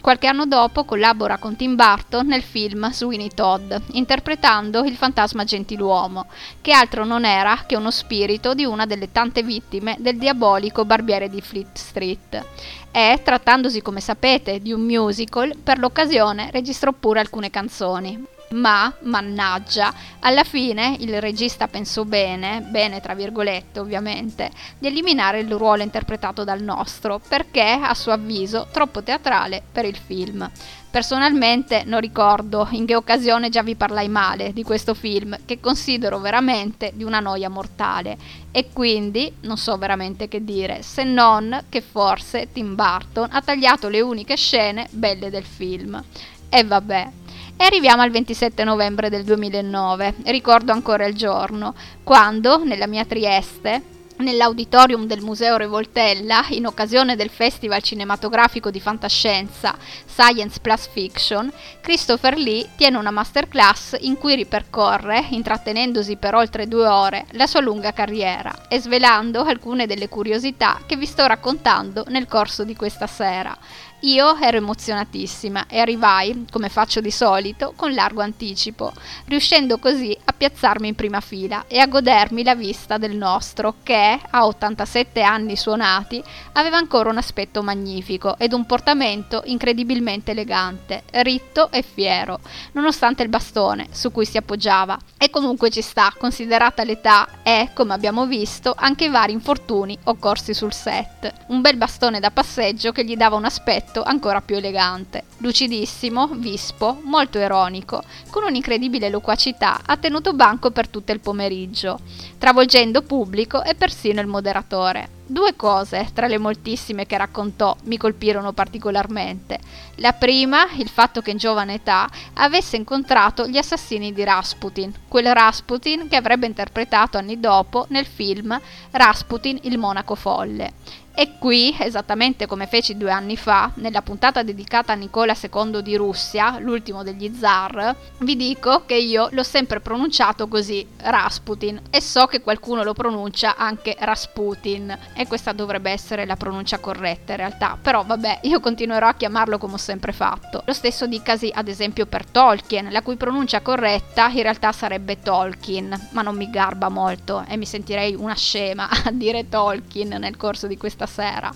[0.00, 6.26] Qualche anno dopo collabora con Tim Burton nel film Sweeney Todd, interpretando il fantasma gentiluomo,
[6.62, 11.28] che altro non era che uno spirito di una delle tante vittime del diabolico barbiere
[11.28, 12.46] di Fleet Street.
[12.90, 19.92] E, trattandosi come sapete di un musical, per l'occasione registrò pure alcune canzoni ma, mannaggia,
[20.20, 26.44] alla fine il regista pensò bene, bene tra virgolette ovviamente, di eliminare il ruolo interpretato
[26.44, 30.50] dal nostro, perché, a suo avviso, troppo teatrale per il film.
[30.90, 36.18] Personalmente non ricordo in che occasione già vi parlai male di questo film, che considero
[36.18, 38.16] veramente di una noia mortale,
[38.50, 43.88] e quindi non so veramente che dire, se non che forse Tim Burton ha tagliato
[43.88, 46.02] le uniche scene belle del film.
[46.48, 47.10] E vabbè.
[47.60, 53.96] E arriviamo al 27 novembre del 2009, ricordo ancora il giorno, quando nella mia Trieste
[54.18, 62.36] Nell'auditorium del Museo Revoltella, in occasione del Festival cinematografico di fantascienza Science Plus Fiction, Christopher
[62.36, 67.92] Lee tiene una masterclass in cui ripercorre, intrattenendosi per oltre due ore, la sua lunga
[67.92, 73.56] carriera e svelando alcune delle curiosità che vi sto raccontando nel corso di questa sera.
[74.02, 78.92] Io ero emozionatissima e arrivai, come faccio di solito, con largo anticipo,
[79.24, 84.20] riuscendo così a piazzarmi in prima fila e a godermi la vista del nostro che,
[84.30, 91.72] a 87 anni suonati, aveva ancora un aspetto magnifico ed un portamento incredibilmente elegante, ritto
[91.72, 92.38] e fiero,
[92.72, 94.96] nonostante il bastone su cui si appoggiava.
[95.18, 100.54] E comunque ci sta, considerata l'età e, come abbiamo visto, anche i vari infortuni occorsi
[100.54, 101.32] sul set.
[101.48, 105.24] Un bel bastone da passeggio che gli dava un aspetto aspetto ancora più elegante.
[105.38, 111.98] Lucidissimo, vispo, molto ironico, con un'incredibile loquacità ha tenuto banco per tutto il pomeriggio,
[112.36, 115.16] travolgendo pubblico e persino il moderatore.
[115.30, 119.58] Due cose, tra le moltissime che raccontò, mi colpirono particolarmente.
[119.96, 125.32] La prima, il fatto che in giovane età avesse incontrato gli assassini di Rasputin, quel
[125.32, 128.58] Rasputin che avrebbe interpretato anni dopo nel film
[128.90, 130.72] Rasputin il monaco folle.
[131.20, 135.96] E qui, esattamente come feci due anni fa, nella puntata dedicata a Nicola II di
[135.96, 142.26] Russia, l'ultimo degli zar, vi dico che io l'ho sempre pronunciato così, Rasputin, e so
[142.26, 147.76] che qualcuno lo pronuncia anche Rasputin, e questa dovrebbe essere la pronuncia corretta in realtà,
[147.82, 150.62] però vabbè, io continuerò a chiamarlo come ho sempre fatto.
[150.66, 156.10] Lo stesso dicasi ad esempio per Tolkien, la cui pronuncia corretta in realtà sarebbe Tolkien,
[156.12, 160.68] ma non mi garba molto e mi sentirei una scema a dire Tolkien nel corso
[160.68, 161.52] di questa sera.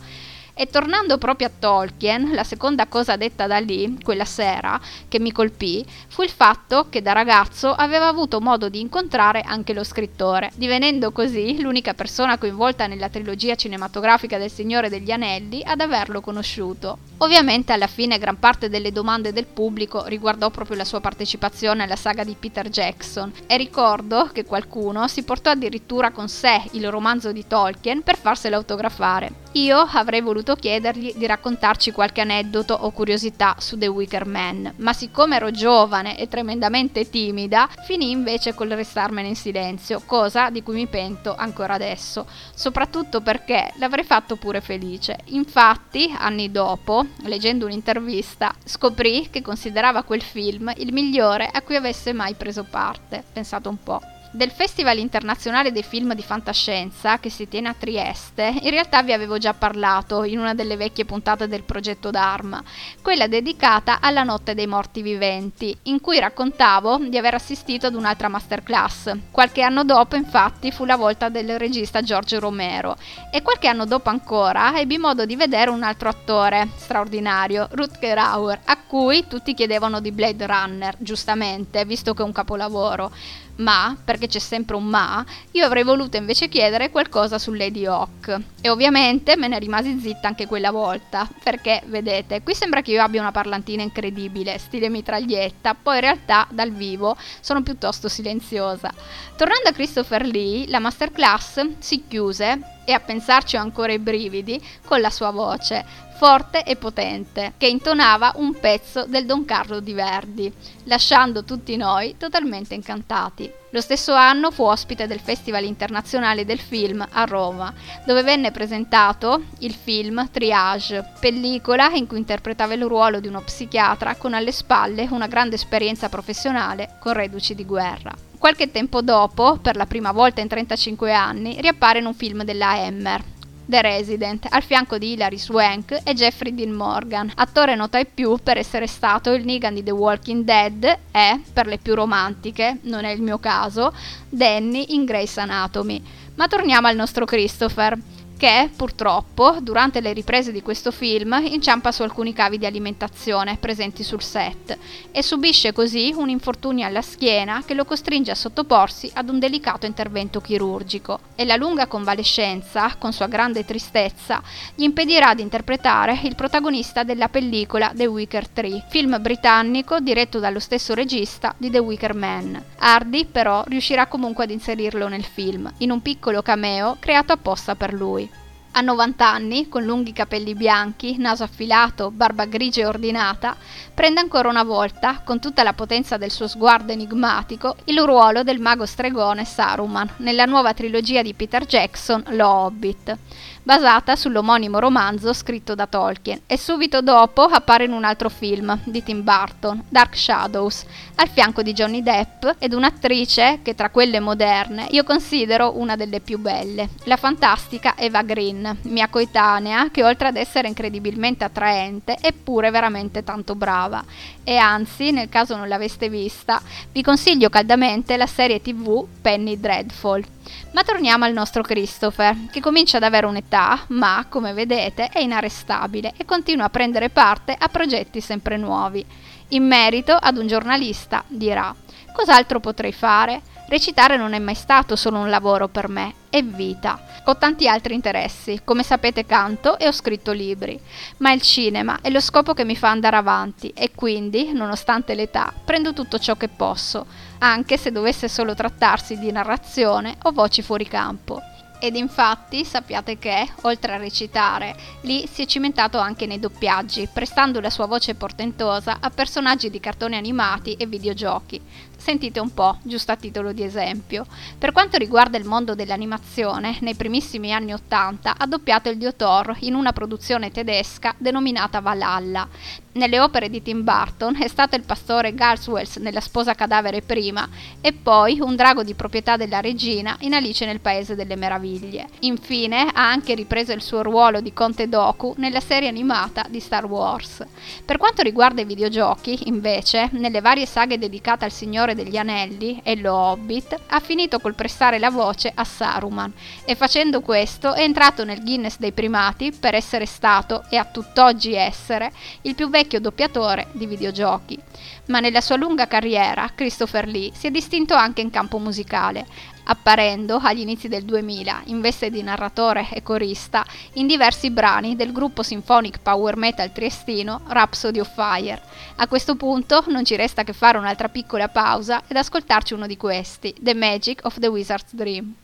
[0.55, 5.33] E tornando proprio a Tolkien, la seconda cosa detta da lì, quella sera, che mi
[5.33, 10.51] colpì, fu il fatto che da ragazzo aveva avuto modo di incontrare anche lo scrittore,
[10.55, 16.99] divenendo così l'unica persona coinvolta nella trilogia cinematografica del Signore degli Anelli ad averlo conosciuto.
[17.19, 21.97] Ovviamente alla fine gran parte delle domande del pubblico riguardò proprio la sua partecipazione alla
[21.97, 27.33] saga di Peter Jackson e ricordo che qualcuno si portò addirittura con sé il romanzo
[27.33, 29.42] di Tolkien per farselo autografare.
[29.55, 34.95] Io avrei voluto chiedergli di raccontarci qualche aneddoto o curiosità su The Wicker Man, ma
[34.95, 40.77] siccome ero giovane e tremendamente timida, finì invece col restarmene in silenzio, cosa di cui
[40.77, 45.19] mi pento ancora adesso, soprattutto perché l'avrei fatto pure felice.
[45.27, 52.15] Infatti, anni dopo, leggendo un'intervista, scoprì che considerava quel film il migliore a cui avesse
[52.15, 53.23] mai preso parte.
[53.31, 54.12] Pensate un po'.
[54.35, 59.13] Del Festival internazionale dei film di fantascienza che si tiene a Trieste, in realtà vi
[59.13, 62.65] avevo già parlato in una delle vecchie puntate del progetto Dharma,
[63.03, 68.29] quella dedicata alla Notte dei Morti Viventi, in cui raccontavo di aver assistito ad un'altra
[68.29, 69.15] masterclass.
[69.31, 72.97] Qualche anno dopo, infatti, fu la volta del regista Giorgio Romero
[73.31, 78.61] e qualche anno dopo ancora ebbi modo di vedere un altro attore straordinario, Rutger Hauer,
[78.65, 83.13] a cui tutti chiedevano di Blade Runner, giustamente, visto che è un capolavoro.
[83.57, 88.41] Ma, perché c'è sempre un ma, io avrei voluto invece chiedere qualcosa su Lady Hawk.
[88.61, 93.03] E ovviamente me ne rimasi zitta anche quella volta, perché, vedete, qui sembra che io
[93.03, 98.93] abbia una parlantina incredibile, stile mitraglietta, poi in realtà dal vivo sono piuttosto silenziosa.
[99.37, 104.63] Tornando a Christopher Lee, la masterclass si chiuse e a pensarci ho ancora i brividi,
[104.85, 105.85] con la sua voce,
[106.23, 110.53] forte e potente, che intonava un pezzo del Don Carlo di Verdi,
[110.85, 113.51] lasciando tutti noi totalmente incantati.
[113.71, 117.75] Lo stesso anno fu ospite del Festival internazionale del film a Roma,
[118.07, 124.15] dove venne presentato il film Triage, pellicola in cui interpretava il ruolo di uno psichiatra
[124.15, 128.32] con alle spalle una grande esperienza professionale con reduci di guerra.
[128.43, 132.71] Qualche tempo dopo, per la prima volta in 35 anni, riappare in un film della
[132.71, 133.23] Hammer,
[133.65, 138.37] The Resident, al fianco di Hilary Swank e Jeffrey Dean Morgan, attore noto ai più
[138.43, 143.05] per essere stato il Negan di The Walking Dead e, per le più romantiche, non
[143.05, 143.95] è il mio caso,
[144.29, 146.03] Danny in Grey's Anatomy.
[146.35, 147.97] Ma torniamo al nostro Christopher
[148.43, 154.03] che purtroppo durante le riprese di questo film inciampa su alcuni cavi di alimentazione presenti
[154.03, 154.77] sul set
[155.13, 159.87] e subisce così un infortunio alla schiena che lo costringe a sottoporsi ad un delicato
[159.87, 164.43] intervento chirurgico e la lunga convalescenza, con sua grande tristezza,
[164.75, 170.59] gli impedirà di interpretare il protagonista della pellicola The Wicker 3, film britannico diretto dallo
[170.59, 172.61] stesso regista di The Wicker Man.
[172.79, 177.93] Hardy però riuscirà comunque ad inserirlo nel film, in un piccolo cameo creato apposta per
[177.93, 178.32] lui.
[178.75, 183.55] Ha 90 anni, con lunghi capelli bianchi, naso affilato, barba grigia e ordinata,
[183.93, 188.61] prende ancora una volta, con tutta la potenza del suo sguardo enigmatico, il ruolo del
[188.61, 193.19] mago stregone Saruman nella nuova trilogia di Peter Jackson, Lo Hobbit
[193.63, 199.03] basata sull'omonimo romanzo scritto da Tolkien e subito dopo appare in un altro film di
[199.03, 200.85] Tim Burton, Dark Shadows,
[201.17, 206.21] al fianco di Johnny Depp ed un'attrice che tra quelle moderne io considero una delle
[206.21, 212.33] più belle, la fantastica Eva Green, mia coetanea che oltre ad essere incredibilmente attraente è
[212.33, 214.05] pure veramente tanto brava
[214.45, 220.25] e anzi, nel caso non l'aveste vista, vi consiglio caldamente la serie tv Penny Dreadful.
[220.73, 226.15] Ma torniamo al nostro Christopher, che comincia ad avere un'età, ma come vedete è inarrestabile
[226.17, 229.05] e continua a prendere parte a progetti sempre nuovi.
[229.49, 231.75] In merito ad un giornalista dirà:
[232.13, 233.43] Cos'altro potrei fare?
[233.73, 237.23] Recitare non è mai stato solo un lavoro per me, è vita.
[237.25, 240.79] Ho tanti altri interessi, come sapete canto e ho scritto libri,
[241.21, 245.55] ma il cinema è lo scopo che mi fa andare avanti e quindi, nonostante l'età,
[245.65, 247.07] prendo tutto ciò che posso,
[247.39, 251.41] anche se dovesse solo trattarsi di narrazione o voci fuori campo
[251.83, 257.59] ed infatti sappiate che, oltre a recitare, Lee si è cimentato anche nei doppiaggi, prestando
[257.59, 261.61] la sua voce portentosa a personaggi di cartoni animati e videogiochi.
[262.03, 264.27] Sentite un po', giusto a titolo di esempio.
[264.59, 269.57] Per quanto riguarda il mondo dell'animazione, nei primissimi anni Ottanta ha doppiato il dio Thor
[269.61, 272.49] in una produzione tedesca denominata Valhalla.
[272.95, 277.49] Nelle opere di Tim Burton è stato il pastore Garswells nella Sposa cadavere prima
[277.81, 282.09] e poi un drago di proprietà della regina in Alice nel Paese delle Meraviglie.
[282.21, 286.85] Infine ha anche ripreso il suo ruolo di Conte Doku nella serie animata di Star
[286.85, 287.43] Wars.
[287.83, 292.81] Per quanto riguarda i videogiochi, invece, nelle varie saghe dedicate al Signore Signore degli Anelli
[292.83, 296.33] e lo Hobbit, ha finito col prestare la voce a Saruman
[296.65, 301.55] e facendo questo è entrato nel Guinness dei primati per essere stato e a tutt'oggi
[301.55, 302.11] essere
[302.43, 304.59] il più vecchio doppiatore di videogiochi.
[305.07, 309.27] Ma nella sua lunga carriera Christopher Lee si è distinto anche in campo musicale,
[309.65, 315.13] apparendo agli inizi del 2000 in veste di narratore e corista in diversi brani del
[315.13, 318.61] gruppo symphonic power metal triestino Rhapsody of Fire.
[318.97, 322.97] A questo punto non ci resta che fare un'altra piccola pausa ed ascoltarci uno di
[322.97, 325.35] questi, The Magic of the Wizard's Dream.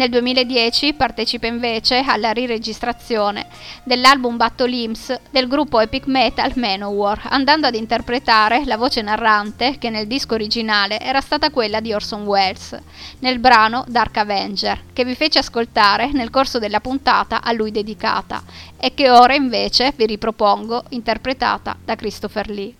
[0.00, 3.48] Nel 2010 partecipa invece alla riregistrazione
[3.84, 9.90] dell'album Battle Hymns del gruppo epic metal Manowar, andando ad interpretare la voce narrante che
[9.90, 12.80] nel disco originale era stata quella di Orson Welles,
[13.18, 18.42] nel brano Dark Avenger, che vi fece ascoltare nel corso della puntata a lui dedicata
[18.78, 22.74] e che ora invece vi ripropongo interpretata da Christopher Lee.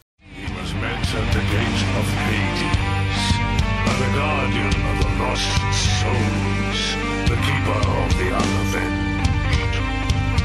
[7.30, 9.74] The keeper of the unavenged.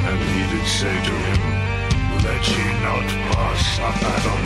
[0.06, 1.42] And he did say to him,
[2.22, 4.44] Let ye not pass a Abaddon,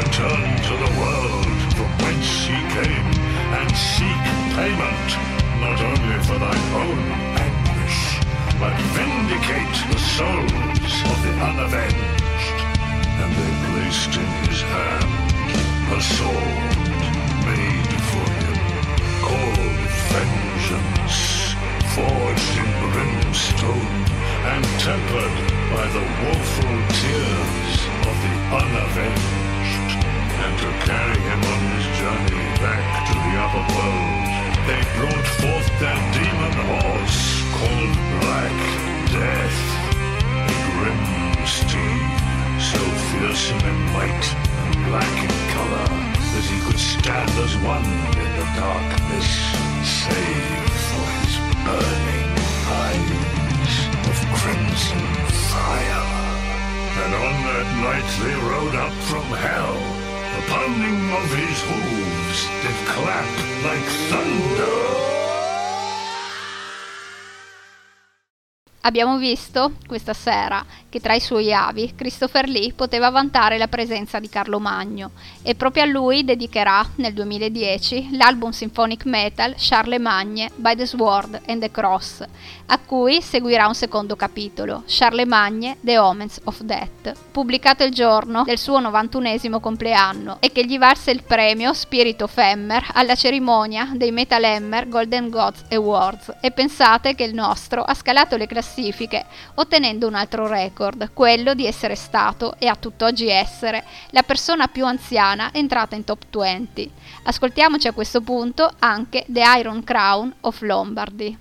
[0.00, 3.08] return to the world from whence ye came,
[3.60, 4.24] and seek
[4.56, 5.08] payment,
[5.60, 7.00] not only for thine own
[7.44, 8.00] anguish,
[8.56, 12.58] but vindicate the souls of the unavenged.
[13.20, 15.12] And they placed in his hand
[15.92, 16.80] a sword
[17.44, 18.58] made for him,
[19.20, 21.33] called Vengeance
[21.94, 23.94] forged in brimstone
[24.50, 25.36] and tempered
[25.70, 27.74] by the woeful tears
[28.10, 30.02] of the unavenged.
[30.42, 34.26] And to carry him on his journey back to the upper world,
[34.66, 37.22] they brought forth their demon horse
[37.54, 38.58] called Black
[39.14, 39.60] Death,
[40.50, 41.02] a grim
[41.46, 42.10] steed,
[42.58, 42.80] so
[43.10, 44.24] fearsome in might
[44.66, 45.88] and black in color
[46.34, 47.86] that he could stand as one
[48.18, 49.30] in the darkness,
[49.86, 50.54] save
[51.64, 52.30] burning
[52.68, 53.74] eyes
[54.10, 55.04] of crimson
[55.50, 56.06] fire.
[57.02, 59.76] And on that night they rode up from hell.
[60.34, 63.28] The pounding of his hooves did clap
[63.64, 65.04] like thunder.
[68.86, 70.62] Abbiamo visto questa sera
[70.94, 75.10] che tra i suoi avi Christopher Lee poteva vantare la presenza di Carlo Magno
[75.42, 81.60] e proprio a lui dedicherà nel 2010 l'album symphonic metal Charlemagne by the Sword and
[81.60, 82.24] the Cross,
[82.66, 88.58] a cui seguirà un secondo capitolo, Charlemagne The Omens of Death, pubblicato il giorno del
[88.58, 94.12] suo 91esimo compleanno e che gli valse il premio Spirit of Hammer alla cerimonia dei
[94.12, 96.36] Metal Hammer Golden Gods Awards.
[96.40, 101.66] E pensate che il nostro ha scalato le classifiche, ottenendo un altro record, quello di
[101.66, 106.90] essere stato e a tutt'oggi essere la persona più anziana entrata in top 20.
[107.24, 111.38] Ascoltiamoci a questo punto anche The Iron Crown of Lombardy.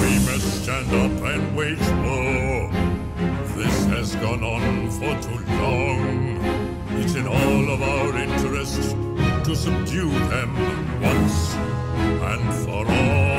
[0.00, 2.70] We must stand up and wage war.
[3.56, 6.38] This has gone on for too long.
[6.98, 8.96] It's in all of our interest
[9.44, 10.54] to subdue them
[11.00, 13.29] once and for all.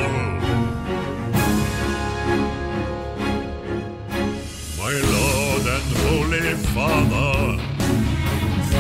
[6.52, 7.64] Holy Father,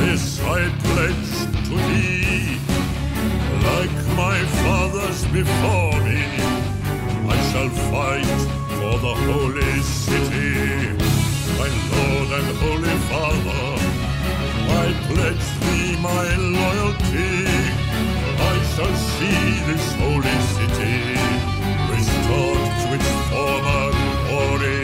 [0.02, 1.32] this I pledge
[1.68, 2.60] to thee.
[3.64, 6.22] Like my fathers before me,
[7.30, 8.40] I shall fight
[8.76, 10.98] for the holy city.
[11.60, 13.64] My Lord and Holy Father,
[14.68, 17.46] I pledge thee my loyalty
[18.52, 21.16] I shall see this holy city
[21.90, 23.92] restored to its former
[24.28, 24.81] glory.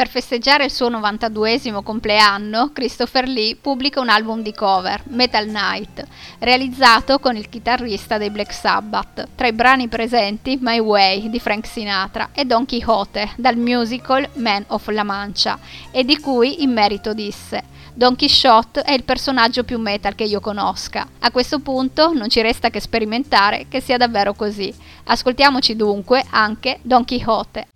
[0.00, 6.02] Per festeggiare il suo 92esimo compleanno, Christopher Lee pubblica un album di cover, Metal Night,
[6.38, 9.28] realizzato con il chitarrista dei Black Sabbath.
[9.34, 14.64] Tra i brani presenti My Way di Frank Sinatra e Don Quixote dal musical Man
[14.68, 15.58] of La Mancha,
[15.90, 20.40] e di cui in merito disse Don Quixote è il personaggio più metal che io
[20.40, 21.06] conosca.
[21.18, 24.74] A questo punto non ci resta che sperimentare che sia davvero così.
[25.04, 27.66] Ascoltiamoci dunque anche Don Quixote.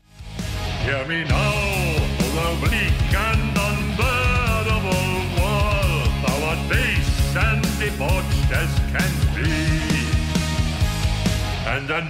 [2.55, 2.95] Hear me now.
[2.95, 9.53] bleak and unbearable world, thou art base and debauched as can be.
[11.67, 12.03] And a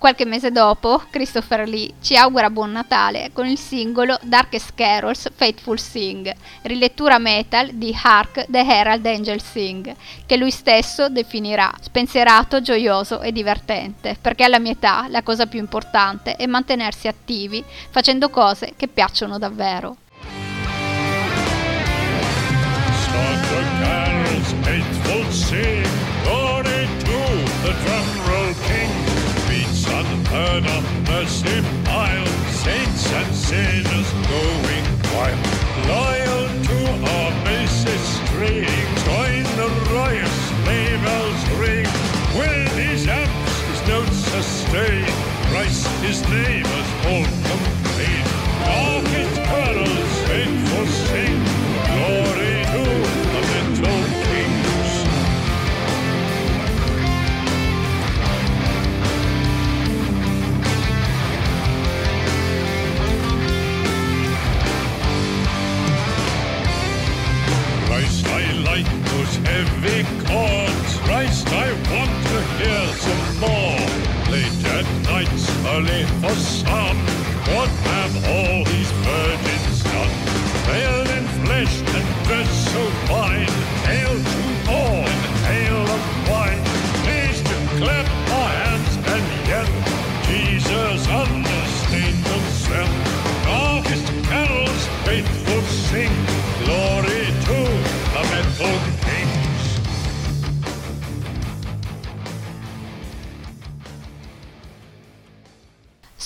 [0.00, 5.78] Qualche mese dopo, Christopher Lee ci augura buon Natale con il singolo Darkest Carols Faithful
[5.78, 9.94] Sing, rilettura metal di Hark the Herald Angel Sing,
[10.24, 15.58] che lui stesso definirà spensierato, gioioso e divertente, perché alla mia età la cosa più
[15.58, 19.96] importante è mantenersi attivi facendo cose che piacciono davvero.
[23.02, 25.86] Start the carols, faithful sing,
[26.22, 27.18] glory to
[27.64, 28.29] the drum
[30.40, 32.28] of, mercy mild,
[32.64, 35.40] saints and sinners going wild.
[35.88, 36.78] Loyal to
[37.12, 38.66] our basic string,
[39.04, 41.86] join the riot, sleigh bells ring.
[42.38, 45.04] With his amps, his notes sustain,
[45.50, 48.24] Christ his neighbors all complain.
[48.64, 51.39] Darkest carols, faithful sing,
[69.50, 70.92] heavy chords.
[71.06, 73.80] Christ, I want to hear some more.
[74.32, 75.44] Late at nights,
[75.74, 76.98] early for some.
[77.54, 80.14] What have all these virgins done?
[80.66, 83.52] Veiled in flesh and dressed so fine.
[83.88, 84.59] Hail to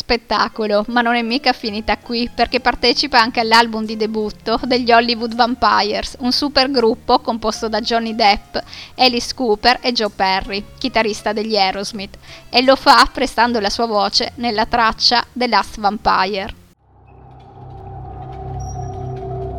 [0.04, 5.34] Spettacolo, ma non è mica finita qui perché partecipa anche all'album di debutto degli Hollywood
[5.34, 8.56] Vampires, un super gruppo composto da Johnny Depp,
[8.96, 12.18] Alice Cooper e Joe Perry, chitarrista degli Aerosmith,
[12.50, 16.54] e lo fa prestando la sua voce nella traccia The Last Vampire.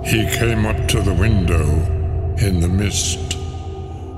[0.04, 1.66] He came up to the window
[2.38, 3.36] in the mist,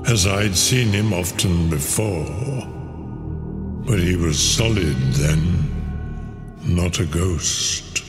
[0.04, 2.66] as I'd seen him often before.
[3.86, 5.76] But he was solid then,
[6.68, 8.02] not a ghost.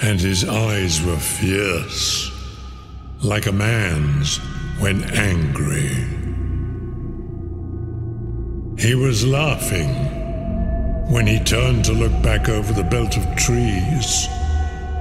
[0.00, 2.30] And his eyes were fierce,
[3.22, 4.38] like a man's
[4.80, 5.94] when angry.
[8.78, 9.90] He was laughing
[11.10, 14.28] when he turned to look back over the belt of trees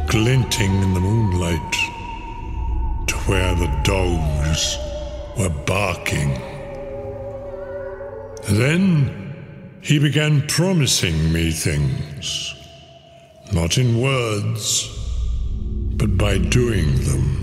[0.07, 1.73] glinting in the moonlight
[3.07, 4.77] to where the dogs
[5.37, 6.33] were barking.
[8.49, 9.26] Then
[9.87, 12.53] he began promising me things,
[13.53, 14.89] not in words,
[15.95, 17.33] but by doing them.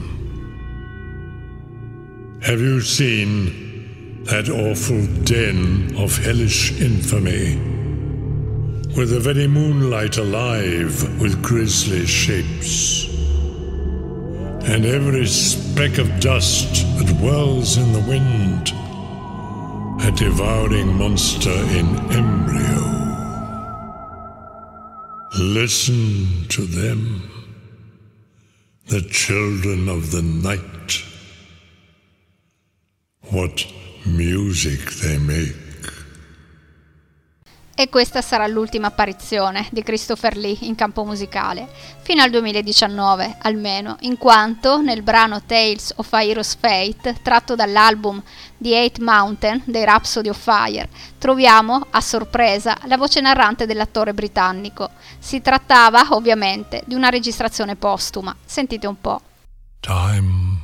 [2.42, 7.74] Have you seen that awful den of hellish infamy?
[8.97, 13.09] with the very moonlight alive with grisly shapes.
[14.68, 18.72] And every speck of dust that whirls in the wind,
[20.07, 22.82] a devouring monster in embryo.
[25.38, 27.22] Listen to them,
[28.88, 31.02] the children of the night.
[33.30, 33.64] What
[34.05, 35.64] music they make.
[37.76, 41.66] E questa sarà l'ultima apparizione di Christopher Lee in campo musicale,
[42.02, 48.22] fino al 2019 almeno, in quanto nel brano Tales of Heroes Fate, tratto dall'album
[48.64, 50.88] The Eight Mountain dei Rhapsody of Fire,
[51.18, 54.92] troviamo, a sorpresa, la voce narrante dell'attore britannico.
[55.18, 58.34] Si trattava, ovviamente, di una registrazione postuma.
[58.42, 59.20] Sentite un po'.
[59.80, 60.62] Time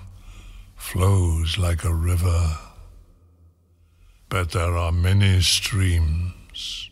[0.76, 2.58] flows like a river,
[4.28, 6.88] but there are many streams.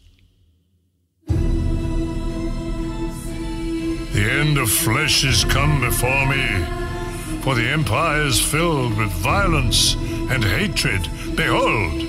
[4.12, 6.66] The end of flesh is come before me,
[7.40, 9.96] for the empire is filled with violence
[10.30, 11.08] and hatred.
[11.34, 12.02] Behold,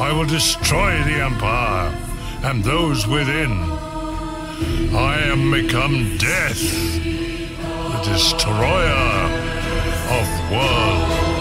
[0.00, 1.94] I will destroy the empire
[2.42, 3.52] and those within.
[4.94, 6.60] I am become death,
[6.94, 9.28] the destroyer
[10.18, 11.40] of worlds.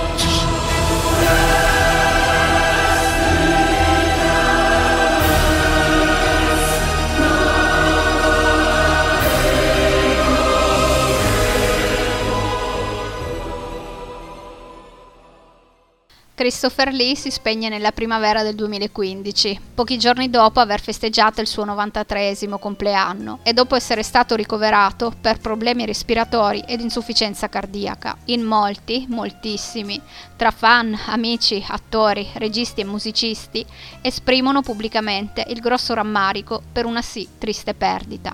[16.39, 21.65] Christopher Lee si spegne nella primavera del 2015, pochi giorni dopo aver festeggiato il suo
[21.65, 28.15] 93 compleanno e dopo essere stato ricoverato per problemi respiratori ed insufficienza cardiaca.
[28.27, 29.99] In molti, moltissimi,
[30.37, 33.65] tra fan, amici, attori, registi e musicisti,
[33.99, 38.33] esprimono pubblicamente il grosso rammarico per una sì triste perdita.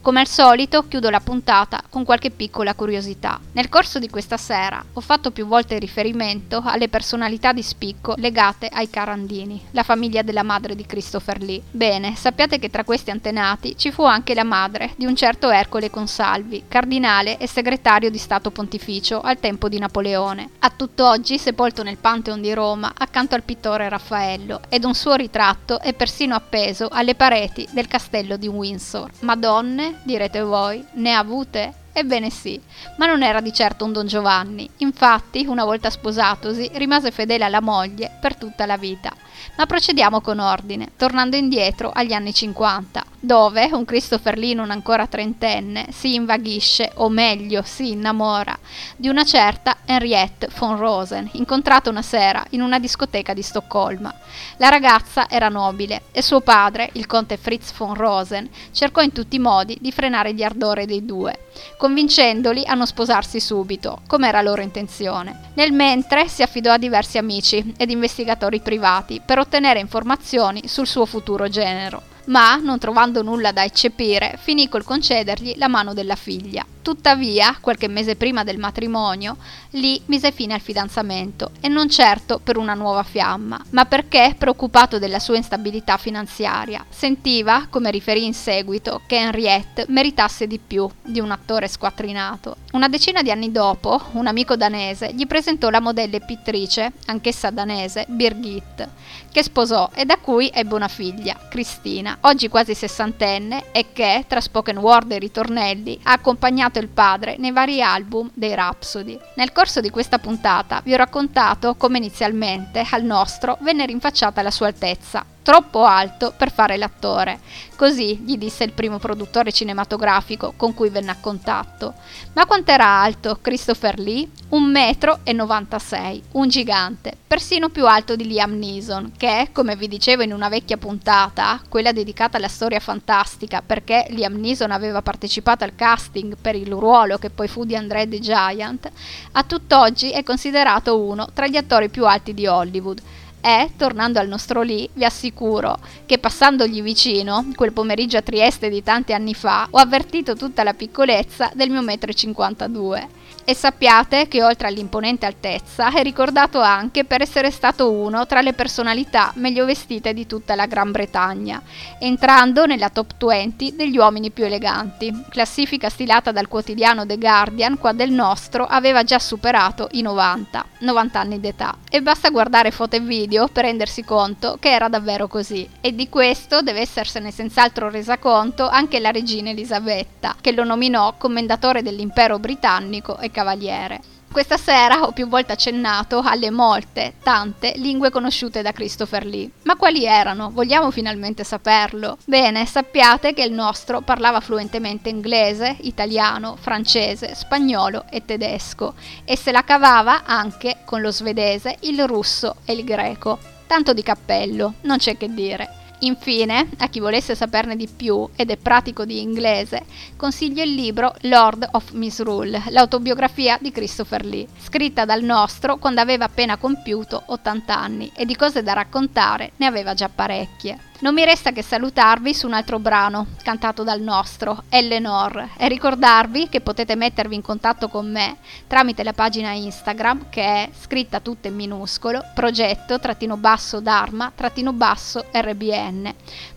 [0.00, 3.38] Come al solito chiudo la puntata con qualche piccola curiosità.
[3.52, 8.68] Nel corso di questa sera ho fatto più volte riferimento alle personalità di spicco legate
[8.68, 11.62] ai Carandini, la famiglia della madre di Christopher Lee.
[11.70, 15.90] Bene, sappiate che tra questi antenati ci fu anche la madre di un certo Ercole
[15.90, 21.98] Consalvi, cardinale e segretario di Stato Pontificio al tempo di Napoleone, a tutt'oggi sepolto nel
[21.98, 27.14] Pantheon di Roma accanto al pittore Raffaello ed un suo ritratto è persino appeso alle
[27.14, 29.10] pareti del castello di Windsor.
[29.20, 31.72] Madonne, direte voi, ne ha avute?
[31.92, 32.60] Ebbene sì,
[32.96, 34.68] ma non era di certo un Don Giovanni.
[34.78, 39.12] Infatti, una volta sposatosi, rimase fedele alla moglie per tutta la vita.
[39.56, 45.06] Ma procediamo con ordine, tornando indietro agli anni 50, dove un Christopher Lee non ancora
[45.06, 48.56] trentenne si invaghisce, o meglio, si innamora,
[48.96, 54.14] di una certa Henriette von Rosen, incontrata una sera in una discoteca di Stoccolma.
[54.58, 59.36] La ragazza era nobile e suo padre, il conte Fritz von Rosen, cercò in tutti
[59.36, 64.42] i modi di frenare gli ardori dei due, convincendoli a non sposarsi subito, come era
[64.42, 65.50] loro intenzione.
[65.54, 71.04] Nel mentre si affidò a diversi amici ed investigatori privati per ottenere informazioni sul suo
[71.04, 76.64] futuro genero ma, non trovando nulla da eccepire, finì col concedergli la mano della figlia.
[76.88, 79.36] Tuttavia, qualche mese prima del matrimonio,
[79.72, 84.98] Lee mise fine al fidanzamento, e non certo per una nuova fiamma, ma perché, preoccupato
[84.98, 91.20] della sua instabilità finanziaria, sentiva, come riferì in seguito, che Henriette meritasse di più di
[91.20, 92.56] un attore squattrinato.
[92.72, 97.50] Una decina di anni dopo, un amico danese gli presentò la modella e pittrice, anch'essa
[97.50, 98.88] danese, Birgit,
[99.30, 104.40] che sposò e da cui ebbe una figlia, Cristina, oggi quasi sessantenne, e che, tra
[104.40, 109.18] spoken word e ritornelli, ha accompagnato il padre nei vari album dei Rhapsody.
[109.36, 114.50] Nel corso di questa puntata vi ho raccontato come inizialmente al nostro venne rinfacciata la
[114.50, 117.40] sua altezza, troppo alto per fare l'attore.
[117.74, 121.94] Così gli disse il primo produttore cinematografico con cui venne a contatto.
[122.34, 124.28] Ma quant'era alto Christopher Lee?
[124.50, 129.88] Un metro e 96, un gigante, persino più alto di Liam Neeson, che, come vi
[129.88, 135.64] dicevo in una vecchia puntata, quella dedicata alla storia fantastica, perché Liam Neeson aveva partecipato
[135.64, 138.90] al casting per il ruolo che poi fu di André the Giant,
[139.32, 143.00] a tutt'oggi è considerato uno tra gli attori più alti di Hollywood
[143.40, 148.82] e, tornando al nostro lì, vi assicuro che passandogli vicino, quel pomeriggio a Trieste di
[148.82, 153.08] tanti anni fa, ho avvertito tutta la piccolezza del mio metro e 52
[153.48, 158.52] e sappiate che oltre all'imponente altezza è ricordato anche per essere stato uno tra le
[158.52, 161.62] personalità meglio vestite di tutta la Gran Bretagna,
[161.98, 168.02] entrando nella top 20 degli uomini più eleganti, classifica stilata dal quotidiano The Guardian quando
[168.02, 171.74] il nostro aveva già superato i 90, 90 anni d'età.
[171.88, 175.66] E basta guardare foto e video per rendersi conto che era davvero così.
[175.80, 181.14] E di questo deve essersene senz'altro resa conto anche la regina Elisabetta, che lo nominò
[181.16, 184.00] commendatore dell'impero britannico e cavaliere.
[184.30, 189.50] Questa sera ho più volte accennato alle molte, tante lingue conosciute da Christopher Lee.
[189.62, 190.50] Ma quali erano?
[190.50, 192.18] Vogliamo finalmente saperlo?
[192.26, 199.50] Bene, sappiate che il nostro parlava fluentemente inglese, italiano, francese, spagnolo e tedesco e se
[199.50, 203.38] la cavava anche con lo svedese, il russo e il greco.
[203.66, 205.77] Tanto di cappello, non c'è che dire.
[206.00, 209.84] Infine, a chi volesse saperne di più ed è pratico di inglese,
[210.16, 216.26] consiglio il libro Lord of Misrule, l'autobiografia di Christopher Lee, scritta dal nostro quando aveva
[216.26, 220.87] appena compiuto 80 anni e di cose da raccontare ne aveva già parecchie.
[221.00, 226.48] Non mi resta che salutarvi su un altro brano, cantato dal nostro, Eleanor, e ricordarvi
[226.48, 231.46] che potete mettervi in contatto con me tramite la pagina Instagram che è scritta tutta
[231.46, 232.98] in minuscolo, progetto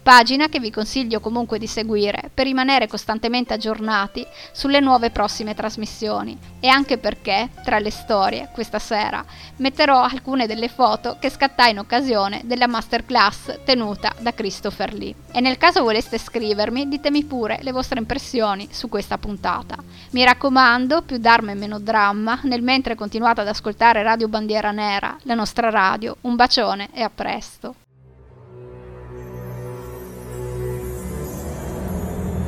[0.01, 6.37] pagina che vi consiglio comunque di seguire per rimanere costantemente aggiornati sulle nuove prossime trasmissioni
[6.59, 9.23] e anche perché, tra le storie, questa sera
[9.57, 15.13] metterò alcune delle foto che scattai in occasione della masterclass tenuta da Christopher Lee.
[15.31, 19.75] E nel caso voleste scrivermi, ditemi pure le vostre impressioni su questa puntata.
[20.11, 25.15] Mi raccomando, più d'arma e meno dramma, nel mentre continuate ad ascoltare Radio Bandiera Nera,
[25.23, 26.17] la nostra radio.
[26.21, 27.75] Un bacione e a presto.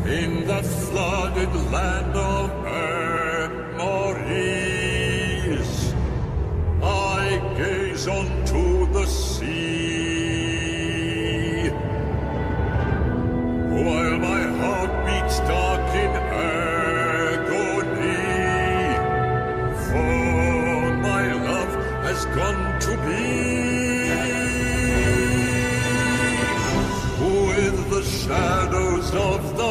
[0.06, 4.34] in the flooded land of memories.
[6.84, 9.70] I gaze onto the sea,
[13.70, 16.12] while my heart beats dark in
[16.44, 17.64] agony,
[19.88, 21.74] for my love
[22.04, 23.52] has gone to be.
[27.56, 29.63] With the shadows of the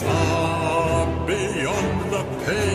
[0.00, 2.71] far beyond the pain